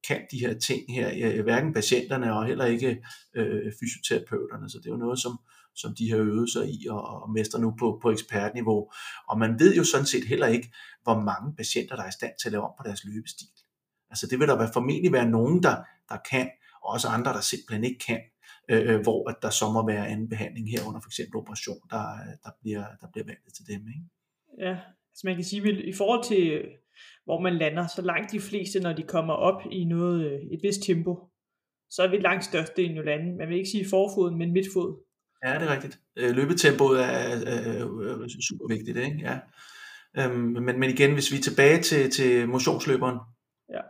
[0.07, 3.03] kan de her ting her, øh, hverken patienterne og heller ikke
[3.35, 5.39] øh, fysioterapeuterne, så det er jo noget, som,
[5.75, 8.91] som de har øvet sig i og, og mester nu på, på ekspertniveau.
[9.29, 12.33] Og man ved jo sådan set heller ikke, hvor mange patienter, der er i stand
[12.41, 13.47] til at lave om på deres løbestil.
[14.09, 15.75] Altså det vil der være, formentlig være nogen, der,
[16.09, 16.49] der kan,
[16.83, 18.21] og også andre, der simpelthen ikke kan,
[18.69, 22.05] øh, øh hvor at der så må være anden behandling herunder, for eksempel operation, der,
[22.43, 23.81] der, bliver, der bliver valgt til dem.
[23.87, 24.05] Ikke?
[24.65, 24.75] Ja,
[25.11, 26.63] altså man kan sige, at i forhold til,
[27.25, 30.59] hvor man lander, så langt de fleste, når de kommer op i noget, øh, et
[30.63, 31.29] vist tempo,
[31.89, 33.37] så er vi langt størstedelen jo lande.
[33.37, 35.03] Man vil ikke sige forfoden, men midtfod.
[35.43, 35.99] Ja, det er rigtigt.
[36.15, 39.17] Øh, Løbetempoet er, er, er super vigtigt, ikke?
[39.21, 39.39] Ja.
[40.17, 43.19] Øhm, men, men igen, hvis vi er tilbage til, til motionsløberen,
[43.69, 43.81] Ja.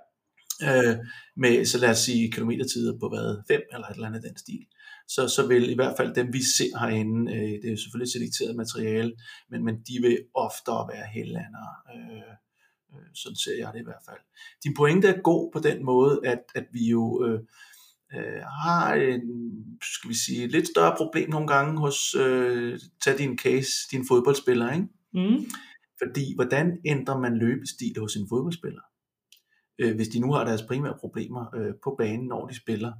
[0.89, 0.97] øh,
[1.37, 4.65] med, så lad os sige, kilometertider på hvad, 5 eller et eller andet den stil,
[5.07, 8.11] så, så vil i hvert fald dem, vi ser herinde, øh, det er jo selvfølgelig
[8.11, 9.13] selekteret materiale,
[9.49, 11.73] men, men de vil oftere være hellandere.
[11.95, 12.31] Øh,
[12.93, 14.19] øh, sådan ser jeg det i hvert fald.
[14.63, 17.39] Din pointe er god på den måde, at, at vi jo øh,
[18.15, 19.21] øh, har en,
[19.81, 24.07] skal vi sige, et lidt større problem nogle gange hos, øh, tag din case, din
[24.07, 24.87] fodboldspiller, ikke?
[25.13, 25.45] Mm.
[26.03, 28.81] Fordi hvordan ændrer man løbestil hos en fodboldspiller?
[29.79, 32.93] Øh, hvis de nu har deres primære problemer øh, på banen, når de spiller.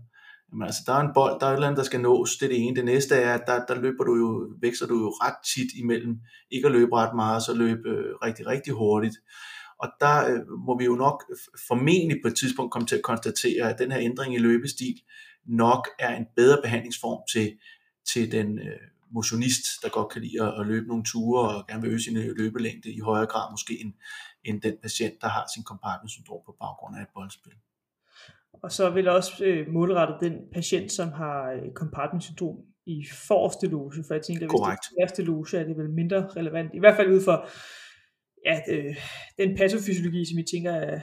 [0.52, 2.38] Jamen, altså, der er en bold, der er et eller andet, der skal nås.
[2.38, 2.76] Det er det ene.
[2.76, 6.20] Det næste er, at der, der løber du jo, vækster du jo ret tit imellem
[6.52, 9.16] ikke at løbe ret meget, så løbe øh, rigtig, rigtig hurtigt.
[9.84, 11.24] Og der øh, må vi jo nok
[11.68, 14.96] formentlig på et tidspunkt komme til at konstatere, at den her ændring i løbestil
[15.46, 17.58] nok er en bedre behandlingsform til,
[18.14, 18.80] til den øh,
[19.12, 22.18] motionist, der godt kan lide at, at løbe nogle ture og gerne vil øge sin
[22.18, 23.94] løbelængde i højere grad måske end,
[24.44, 27.54] end den patient, der har sin compartment-syndrom på baggrund af et boldspil.
[28.64, 34.04] Og så vil også øh, målrette den patient, som har øh, compartment-syndrom i forreste loge,
[34.08, 34.84] for jeg tænker, hvis Korrekt.
[34.90, 37.48] det er første loge, er det vel mindre relevant, i hvert fald ud for
[38.46, 38.96] ja, øh,
[39.38, 41.02] den patofysiologi, som I tænker er,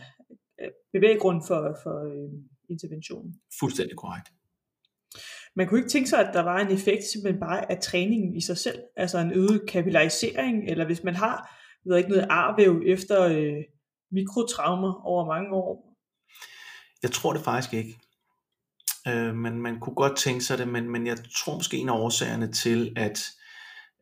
[0.59, 2.31] er bevæggrund for, for øh,
[2.71, 3.35] interventionen.
[3.61, 4.29] Fuldstændig korrekt.
[5.57, 8.41] Man kunne ikke tænke sig, at der var en effekt simpelthen bare af træningen i
[8.41, 13.23] sig selv, altså en øget kapillarisering, eller hvis man har ved ikke, noget arvæv efter
[13.23, 13.65] øh,
[14.13, 15.97] mikrotraumer over mange år.
[17.03, 17.99] Jeg tror det faktisk ikke.
[19.09, 21.99] Øh, men man kunne godt tænke sig det, men, men jeg tror måske en af
[21.99, 23.27] årsagerne til, at,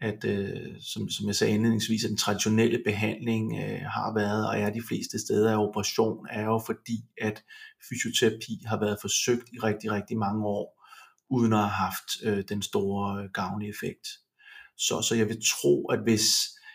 [0.01, 4.59] at øh, som, som jeg sagde indledningsvis, at den traditionelle behandling øh, har været og
[4.59, 7.43] er de fleste steder af operation, er jo fordi, at
[7.89, 10.85] fysioterapi har været forsøgt i rigtig, rigtig mange år,
[11.31, 14.09] uden at have haft øh, den store øh, gavnlige effekt.
[14.77, 16.25] Så, så jeg vil tro, at hvis,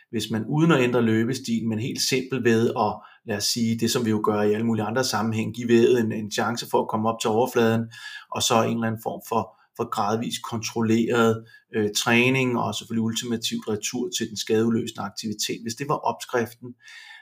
[0.10, 2.94] hvis man uden at ændre løbestil, men helt simpelt ved at,
[3.26, 5.98] lad os sige, det som vi jo gør i alle mulige andre sammenhæng, give ved
[5.98, 7.92] en, en chance for at komme op til overfladen,
[8.32, 11.46] og så en eller anden form for, for gradvis kontrolleret
[11.76, 15.60] øh, træning, og selvfølgelig ultimativt retur til den skadeudløsende aktivitet.
[15.62, 16.70] Hvis det var opskriften,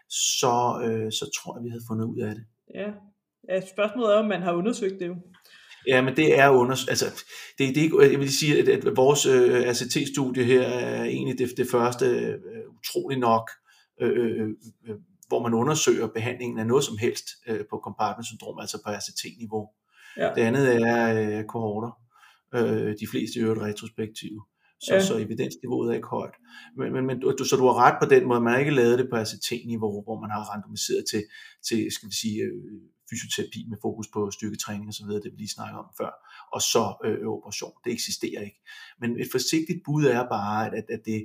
[0.10, 2.44] så, øh, så tror jeg, vi havde fundet ud af det.
[2.76, 2.90] Ja,
[3.50, 5.16] ja spørgsmålet er, om man har undersøgt det jo.
[5.88, 7.06] Ja, men det er under, altså,
[7.58, 11.58] det, det er, jeg vil sige, at, at vores øh, ACT-studie her er egentlig det,
[11.58, 12.38] det første øh,
[12.80, 13.52] utrolig nok,
[14.02, 14.48] øh, øh,
[14.88, 14.96] øh,
[15.28, 19.70] hvor man undersøger behandlingen af noget som helst øh, på compartment-syndrom, altså på ACT-niveau.
[20.18, 20.30] Ja.
[20.36, 22.01] Det andet er øh, kohorter,
[22.56, 24.42] øh, de fleste i øvrigt retrospektive.
[24.84, 25.06] Så, Ja.
[25.06, 26.36] så evidensniveauet er ikke højt.
[26.78, 29.00] Men, men, men du, så du har ret på den måde, man har ikke lavet
[29.00, 31.24] det på ACT-niveau, hvor man har randomiseret til,
[31.68, 35.38] til skal vi sige, øh, fysioterapi med fokus på styrketræning og så videre, det vi
[35.38, 36.12] lige snakkede om før,
[36.54, 37.74] og så øh, operation.
[37.84, 38.62] Det eksisterer ikke.
[39.02, 41.20] Men et forsigtigt bud er bare, at, at, at det,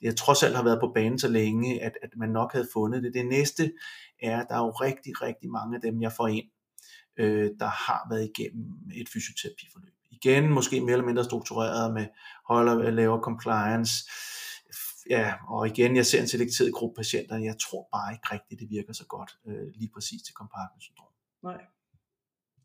[0.00, 2.68] det har trods alt har været på banen så længe, at, at man nok havde
[2.72, 3.14] fundet det.
[3.14, 3.72] Det næste
[4.22, 6.48] er, at der er jo rigtig, rigtig mange af dem, jeg får ind,
[7.18, 9.91] øh, der har været igennem et fysioterapiforløb.
[10.12, 12.06] Igen, måske mere eller mindre struktureret med
[12.48, 13.92] højere, lavere compliance,
[15.10, 18.70] ja, og igen, jeg ser en selekteret gruppe patienter, jeg tror bare ikke rigtigt, det
[18.70, 21.12] virker så godt øh, lige præcis til compartment syndrom.
[21.42, 21.60] Nej.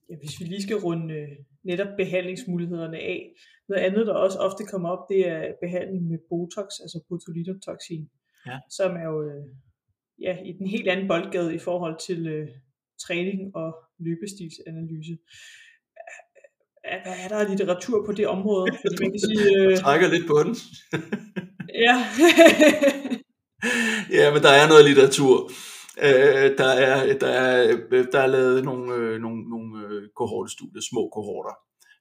[0.10, 1.32] Ja, hvis vi lige skal runde øh,
[1.64, 3.34] netop behandlingsmulighederne af.
[3.70, 8.10] Noget andet, der også ofte kommer op, det er behandling med Botox, altså botulinumtoxin,
[8.46, 8.60] Ja.
[8.70, 9.46] som er jo øh,
[10.22, 12.48] ja, i den helt anden boldgade i forhold til øh,
[13.06, 15.18] træning og løbestilsanalyse.
[17.04, 18.72] Hvad er der af litteratur på det område?
[18.82, 20.56] Fordi man kan sige, øh, Trækker lidt på den.
[21.86, 21.96] ja,
[24.18, 25.52] ja, men der er noget litteratur.
[26.02, 27.78] Øh, der, er, der, er,
[28.12, 31.56] der er lavet nogle, øh, nogle, nogle øh, kohortestudier, små kohorter,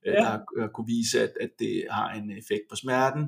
[0.07, 0.18] øh, Ja.
[0.18, 3.24] der har kunne vise, at, at det har en effekt på smerten.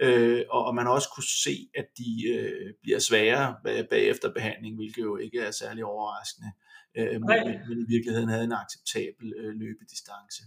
[0.00, 4.32] Øh, og, og man har også kunne se, at de øh, bliver sværere bag, bagefter
[4.32, 6.50] behandling, hvilket jo ikke er særlig overraskende,
[6.98, 10.42] øh, men, men, men i virkeligheden havde en acceptabel øh, løbedistance.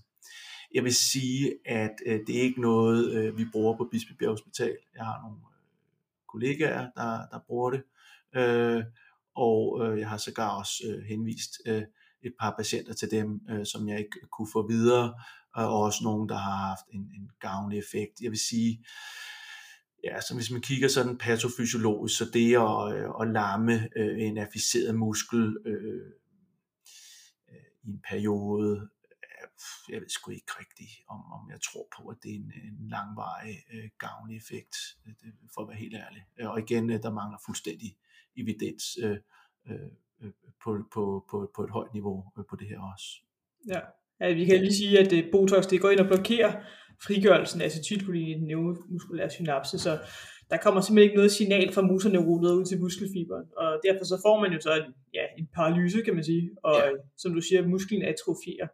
[0.74, 4.78] Jeg vil sige, at øh, det er ikke noget, øh, vi bruger på Bispebjerg Hospital.
[4.96, 5.62] Jeg har nogle øh,
[6.28, 7.84] kollegaer, der, der bruger det,
[8.36, 8.84] øh,
[9.36, 11.84] og øh, jeg har sågar også øh, henvist øh,
[12.24, 15.14] et par patienter til dem, øh, som jeg ikke kunne få videre,
[15.54, 18.22] og også nogen, der har haft en, en gavnlig effekt.
[18.22, 18.86] Jeg vil sige,
[20.04, 24.38] ja, så hvis man kigger sådan patofysiologisk, så det at, øh, at lamme øh, en
[24.38, 26.06] afficeret muskel øh,
[27.50, 28.90] øh, i en periode,
[29.90, 32.88] jeg ved sgu ikke rigtigt, om, om jeg tror på, at det er en, en
[32.96, 34.76] langvarig øh, gavnlig effekt,
[35.08, 36.22] øh, det, for at være helt ærlig.
[36.40, 37.90] Øh, Og igen, øh, der mangler fuldstændig
[38.38, 39.18] evidens øh,
[39.70, 39.90] øh,
[40.64, 43.08] på, på, på, på et højt niveau øh, på det her også.
[43.74, 43.80] ja.
[44.20, 46.52] ja, vi kan lige sige, at Botox det går ind og blokerer
[47.08, 50.00] frigørelsen af acetylcholin i den neuromuskulære synapse, så
[50.50, 54.40] der kommer simpelthen ikke noget signal fra muserneuronet ud til muskelfiberen, og derfor så får
[54.42, 56.86] man jo så en, ja, en paralyse, kan man sige, og Ja.
[56.86, 56.92] ja.
[57.18, 58.68] som du siger, musklen atrofierer.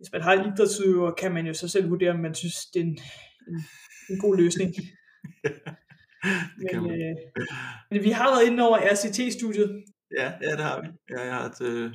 [0.00, 2.80] Hvis man har en idrætsudøver, kan man jo så selv vurdere, om man synes, det
[2.80, 2.98] er en,
[3.48, 3.62] en,
[4.10, 4.74] en god løsning.
[6.72, 7.16] Men, øh,
[7.90, 9.82] men vi har været inde over RCT-studiet,
[10.18, 10.88] Ja, ja, det har vi.
[11.10, 11.92] Ja, jeg har øh,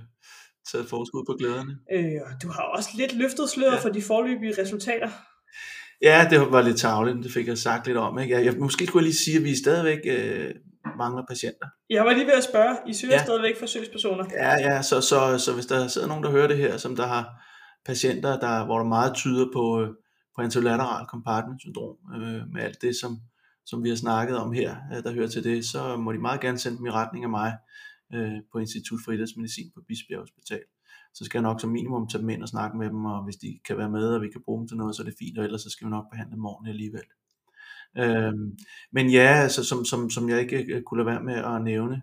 [0.72, 1.74] taget forskud på glæderne.
[1.93, 3.80] øh, og du har også lidt løftet sløret Ja.
[3.80, 5.10] for de forløbige resultater.
[6.01, 8.20] Ja, det var lidt tavligt, det fik jeg sagt lidt om.
[8.20, 8.36] Ikke?
[8.36, 10.51] Jeg, jeg, måske skulle jeg lige sige, at vi stadigvæk øh,
[10.97, 11.68] mangler patienter.
[11.89, 13.24] Jeg var lige ved at spørge, I søger Ja.
[13.24, 14.26] stadigvæk forsøgspersoner?
[14.32, 17.08] Ja, ja, så, så, så hvis der sidder nogen, der hører det her, som der
[17.08, 17.24] har
[17.86, 19.89] patienter, der, hvor der meget tyder på, øh,
[20.36, 23.17] på anterolateral compartment syndrom, øh, med alt det, som,
[23.65, 26.41] som vi har snakket om her, øh, der hører til det, så må de meget
[26.41, 27.57] gerne sende dem i retning af mig.
[28.13, 30.63] øh, på Institut for Idrætsmedicin på Bispebjerg Hospital.
[31.13, 33.36] Så skal jeg nok som minimum tage dem ind og snakke med dem, og hvis
[33.36, 35.38] de kan være med, og vi kan bruge dem til noget, så er det fint,
[35.38, 37.07] og ellers så skal vi nok behandle dem ordentligt alligevel.
[37.97, 38.33] Øh,
[38.91, 42.01] men ja, altså, som, som, som jeg ikke øh, kunne lade være med at nævne,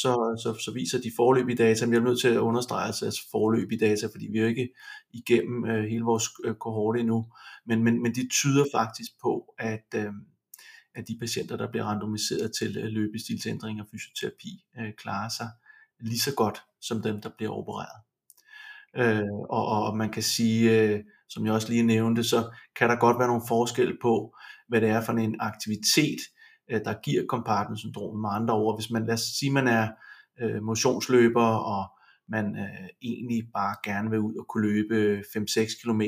[0.00, 3.04] så, så, så viser de forløbige data, men jeg er nødt til at understrege altså,
[3.04, 4.68] altså forløbige data, fordi vi er jo ikke
[5.10, 7.26] igennem øh, hele vores øh, kohorte endnu,
[7.66, 10.12] men, men, men de tyder faktisk på, at, øh,
[10.94, 15.48] at de patienter, der bliver randomiseret til øh, løbestilsændring og fysioterapi, øh, klarer sig
[16.00, 18.00] lige så godt som dem, der bliver opereret.
[18.96, 22.96] Øh, og, og man kan sige, øh, som jeg også lige nævnte, så kan der
[22.96, 24.36] godt være nogle forskel på,
[24.68, 26.20] hvad det er for en aktivitet,
[26.70, 28.16] øh, der giver compartment-syndrom.
[28.16, 29.88] Med andre ord, hvis man, lad os sige, man er
[30.40, 31.84] øh, motionsløber, og
[32.28, 36.02] man øh, egentlig bare gerne vil ud og kunne løbe 5-6 km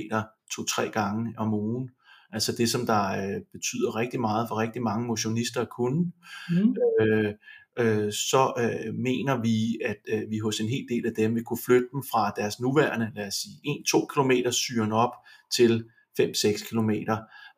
[0.57, 1.91] to-tre gange om ugen,
[2.33, 6.13] altså det som der øh, betyder rigtig meget for rigtig mange motionister at kunne,
[6.51, 6.77] mm.
[7.01, 7.35] øh,
[7.79, 11.45] øh, så øh, mener vi, at øh, vi hos en hel del af dem vil
[11.45, 15.11] kunne flytte dem fra deres nuværende, lad os sige, 1-2 km syren op
[15.57, 15.85] til
[16.21, 16.91] 5-6 km,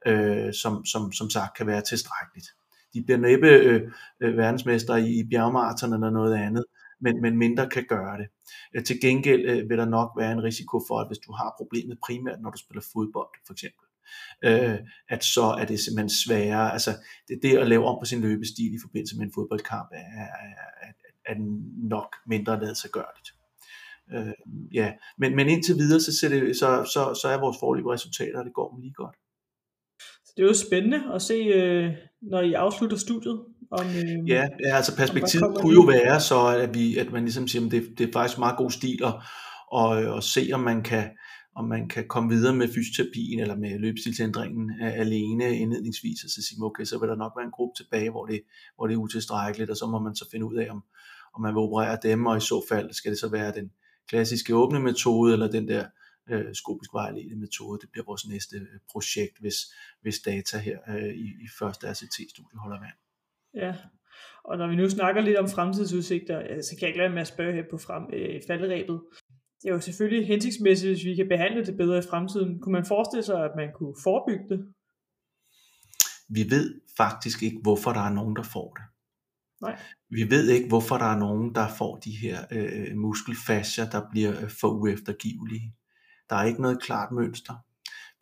[0.06, 2.46] øh, som, som, som sagt kan være tilstrækkeligt.
[2.96, 6.64] De bliver næppe øh, øh verdensmester i, bjergmarathon eller noget andet,
[7.00, 8.26] men, men mindre kan gøre det.
[8.74, 11.54] Øh, til gengæld øh, vil der nok være en risiko for, at hvis du har
[11.56, 13.84] problemet primært, når du spiller fodbold for eksempel,
[14.44, 14.78] øh,
[15.08, 16.72] at så er det simpelthen sværere.
[16.72, 16.90] Altså
[17.28, 20.28] det, det at lave om på sin løbestil i forbindelse med en fodboldkamp er, er,
[20.82, 20.92] er,
[21.26, 21.34] er
[21.88, 23.34] nok mindre ladet sig gørligt.
[24.12, 24.34] Øh,
[24.72, 28.38] ja, men, men indtil videre, så, ser det, så, så, så er vores forløb resultater,
[28.38, 29.16] og det går lige godt.
[30.36, 33.40] Det er jo spændende at se, øh, når I afslutter studiet.
[33.70, 37.48] Om, øh, ja, ja, altså perspektivet kunne jo være så, at, vi, at man ligesom
[37.48, 39.14] siger, at det, det er faktisk meget god stil at,
[39.72, 41.10] og, og se, om man kan,
[41.56, 46.64] om man kan komme videre med fysioterapien eller med løbestilsændringen alene indledningsvis, og så sige,
[46.64, 48.40] okay, så vil der nok være en gruppe tilbage, hvor det,
[48.76, 50.82] hvor det er utilstrækkeligt, og så må man så finde ud af, om,
[51.34, 53.70] om man vil operere dem, og i så fald skal det så være den
[54.08, 55.84] klassiske åbne metode, eller den der
[56.30, 57.80] øh, skopisk vejledende metode.
[57.80, 59.56] Det bliver vores næste øh, projekt, hvis,
[60.02, 62.98] hvis data her øh, i, i første RCT-studie holder vand.
[63.54, 63.74] Ja,
[64.44, 67.20] og når vi nu snakker lidt om fremtidsudsigter, øh, så kan jeg ikke lade med
[67.20, 69.00] at spørge her på frem, øh, falderæbet.
[69.62, 72.60] Det er jo selvfølgelig hensigtsmæssigt, hvis vi kan behandle det bedre i fremtiden.
[72.60, 74.60] Kunne man forestille sig, at man kunne forebygge det?
[76.28, 78.84] Vi ved faktisk ikke, hvorfor der er nogen, der får det.
[79.60, 79.80] Nej.
[80.10, 84.42] Vi ved ikke, hvorfor der er nogen, der får de her øh, muskelfascier, der bliver
[84.42, 85.74] øh, for ueftergivelige.
[86.30, 87.54] Der er ikke noget klart mønster.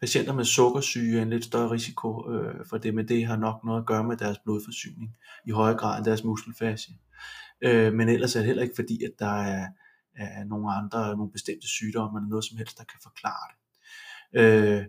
[0.01, 3.65] Patienter med sukkersyge er en lidt større risiko øh, for det, men det har nok
[3.65, 6.95] noget at gøre med deres blodforsyning, i højere grad end deres muskelfascie.
[7.65, 9.67] Øh, men ellers er det heller ikke fordi, at der er,
[10.17, 13.61] er nogle andre, nogle bestemte sygdomme, eller noget som helst, der kan forklare det.
[14.41, 14.85] Øh,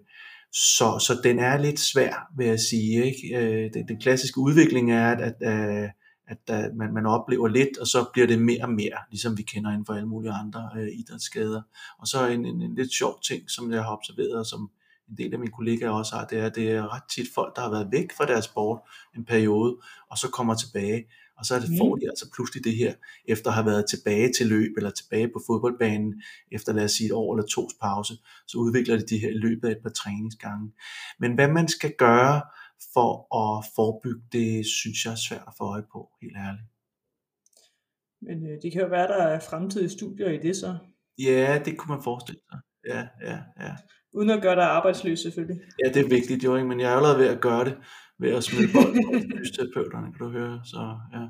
[0.52, 3.06] så, så den er lidt svær, vil jeg sige.
[3.06, 3.38] Ikke?
[3.38, 5.92] Øh, den, den klassiske udvikling er, at, at, at
[6.28, 9.44] at der, man, man oplever lidt, og så bliver det mere og mere, ligesom vi
[9.44, 11.62] kender inden for alle mulige andre øh, idrætsskader.
[12.00, 14.72] Og så en, en, en lidt sjov ting, som jeg har observeret, og som
[15.10, 17.56] en del af mine kollegaer også har, det er, at det er ret tit folk,
[17.56, 18.80] der har været væk fra deres sport
[19.16, 19.78] en periode,
[20.12, 21.06] og så kommer tilbage,
[21.38, 21.78] og så er det, mm.
[21.78, 22.94] får de altså pludselig det her,
[23.28, 26.22] efter at have været tilbage til løb, eller tilbage på fodboldbanen,
[26.52, 28.14] efter lad os sige et år eller tos pause,
[28.48, 30.72] så udvikler de det her i løbet af et par træningsgange.
[31.20, 32.42] Men hvad man skal gøre,
[32.94, 33.12] for
[33.42, 36.70] at forebygge det, synes jeg er svært at få øje på, helt ærligt.
[38.22, 40.78] Men øh, det kan jo være, der er fremtidige studier i det så.
[41.18, 42.60] Ja, det kunne man forestille sig.
[42.92, 43.74] Ja, ja, ja.
[44.14, 45.62] Uden at gøre dig arbejdsløs selvfølgelig.
[45.84, 46.68] Ja, det er vigtigt jo, ikke?
[46.68, 47.78] men jeg er allerede ved at gøre det,
[48.20, 50.62] ved at smide bold på fysioterapeuterne, kan du høre.
[50.66, 50.82] Så,
[51.16, 51.24] ja.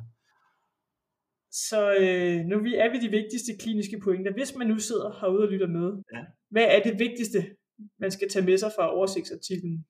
[1.51, 4.33] Så øh, nu er vi de vigtigste kliniske pointer.
[4.33, 6.21] Hvis man nu sidder herude og lytter med, ja.
[6.49, 7.39] hvad er det vigtigste,
[7.99, 9.85] man skal tage med sig fra oversigtsartiklen?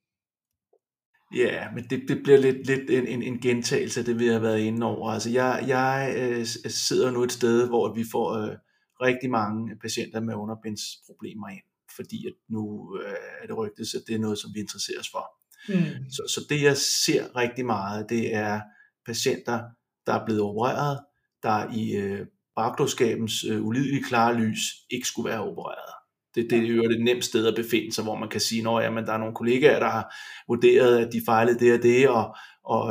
[1.36, 4.40] Ja, men det, det bliver lidt, lidt en, en, en gentagelse af det, vi har
[4.40, 5.12] været inde over.
[5.12, 8.58] Altså, jeg, jeg øh, sidder nu et sted, hvor vi får øh,
[9.02, 11.64] rigtig mange patienter med underbindsproblemer ind,
[11.96, 15.10] fordi at nu øh, er det rygtet, at det er noget, som vi interesserer os
[15.12, 15.26] for.
[15.70, 16.10] Mm.
[16.10, 18.62] Så, så det, jeg ser rigtig meget, det er
[19.06, 19.64] patienter,
[20.06, 21.00] der er blevet opereret,
[21.44, 22.26] der i øh,
[22.56, 24.60] bagdårskabens øh, ulidelige klare lys
[24.90, 25.95] ikke skulle være opereret.
[26.36, 29.08] Det, det er jo et nemt sted at befinde sig, hvor man kan sige, at
[29.08, 30.16] der er nogle kollegaer, der har
[30.48, 32.84] vurderet, at de fejlede det og det, og, og,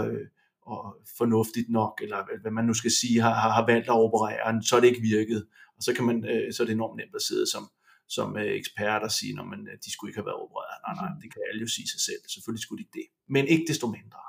[0.63, 4.77] og fornuftigt nok, eller hvad man nu skal sige, har, har valgt at operere, så
[4.77, 5.47] er det ikke virket.
[5.77, 7.65] Og så, kan man, øh, så er det enormt nemt at sidde som,
[8.09, 10.79] som øh, ekspert og sige, at øh, de skulle ikke have været opereret.
[10.87, 12.23] Nej, nej, det kan alle jo sige sig selv.
[12.35, 13.09] Selvfølgelig skulle de ikke det.
[13.35, 14.23] Men ikke desto mindre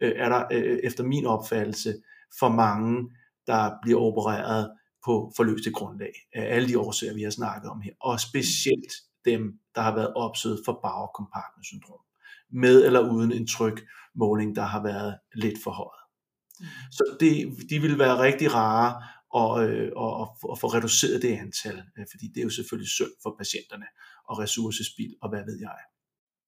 [0.00, 0.42] er der
[0.88, 1.94] efter min opfattelse
[2.38, 3.10] for mange,
[3.46, 4.70] der bliver opereret
[5.04, 8.92] på forløste grundlag af alle de årsager, vi har snakket om her, og specielt
[9.24, 12.00] dem, der har været opsøget for Bauer compartment syndrom,
[12.52, 13.84] med eller uden en tryk
[14.14, 16.02] måling, der har været lidt for højt.
[16.60, 16.66] Mm.
[16.90, 17.30] Så det,
[17.70, 22.06] de vil være rigtig rare og, øh, og, og, og få reduceret det antal, øh,
[22.10, 23.86] fordi det er jo selvfølgelig synd for patienterne
[24.28, 25.78] og ressourcespil og hvad ved jeg.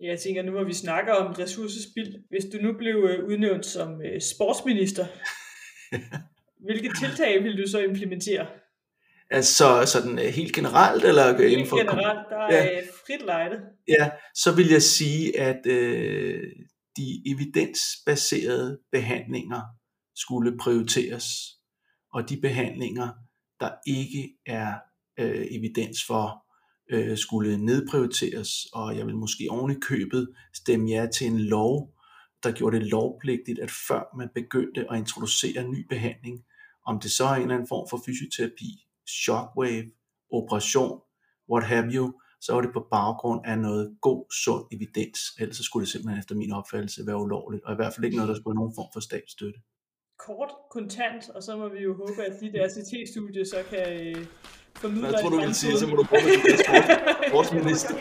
[0.01, 4.03] Jeg tænker nu, hvor vi snakker om ressourcespild, hvis du nu blev øh, udnævnt som
[4.03, 5.07] øh, sportsminister,
[6.65, 8.47] hvilke tiltag vil du så implementere?
[9.31, 11.05] Altså sådan øh, helt generelt?
[11.05, 12.81] Eller Helt inden for, generelt, der er ja.
[13.07, 13.61] frit lejde.
[13.89, 16.43] Ja, så vil jeg sige, at øh,
[16.97, 19.61] de evidensbaserede behandlinger
[20.17, 21.27] skulle prioriteres,
[22.13, 23.09] og de behandlinger,
[23.61, 24.75] der ikke er
[25.19, 26.45] øh, evidens for,
[26.91, 31.95] øh, skulle nedprioriteres, og jeg vil måske oven i købet stemme ja til en lov,
[32.43, 36.45] der gjorde det lovpligtigt, at før man begyndte at introducere ny behandling,
[36.87, 38.71] om det så er en eller anden form for fysioterapi,
[39.23, 39.87] shockwave,
[40.33, 41.01] operation,
[41.51, 45.21] what have you, så var det på baggrund af noget god, sund evidens.
[45.39, 48.17] Ellers så skulle det simpelthen efter min opfattelse være ulovligt, og i hvert fald ikke
[48.17, 49.59] noget, der skulle have nogen form for statsstøtte.
[50.27, 54.27] Kort, kontant, og så må vi jo håbe, at dit RCT-studie så kan øh,
[54.77, 55.09] formidle...
[55.09, 56.87] Hvad tror du vil sige, så må du at blive sport,
[57.31, 57.95] sportsminister.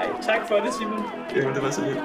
[0.00, 1.00] Ej, tak for det, Simon.
[1.34, 2.00] Jamen, det var så lidt.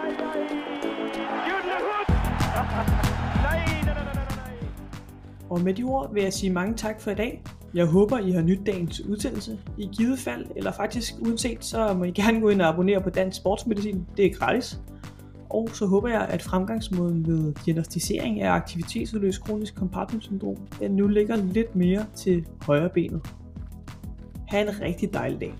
[5.51, 7.43] Og med de ord vil jeg sige mange tak for i dag.
[7.73, 9.59] Jeg håber, I har nyt dagens udsendelse.
[9.77, 13.09] I givet fald, eller faktisk uanset, så må I gerne gå ind og abonnere på
[13.09, 14.05] Dansk Sportsmedicin.
[14.17, 14.79] Det er gratis.
[15.49, 21.35] Og så håber jeg, at fremgangsmåden ved diagnostisering af aktivitetsudløst kronisk kompartmentsyndrom, den nu ligger
[21.35, 23.21] lidt mere til højre benet.
[24.47, 25.53] Ha' en rigtig dejlig dag.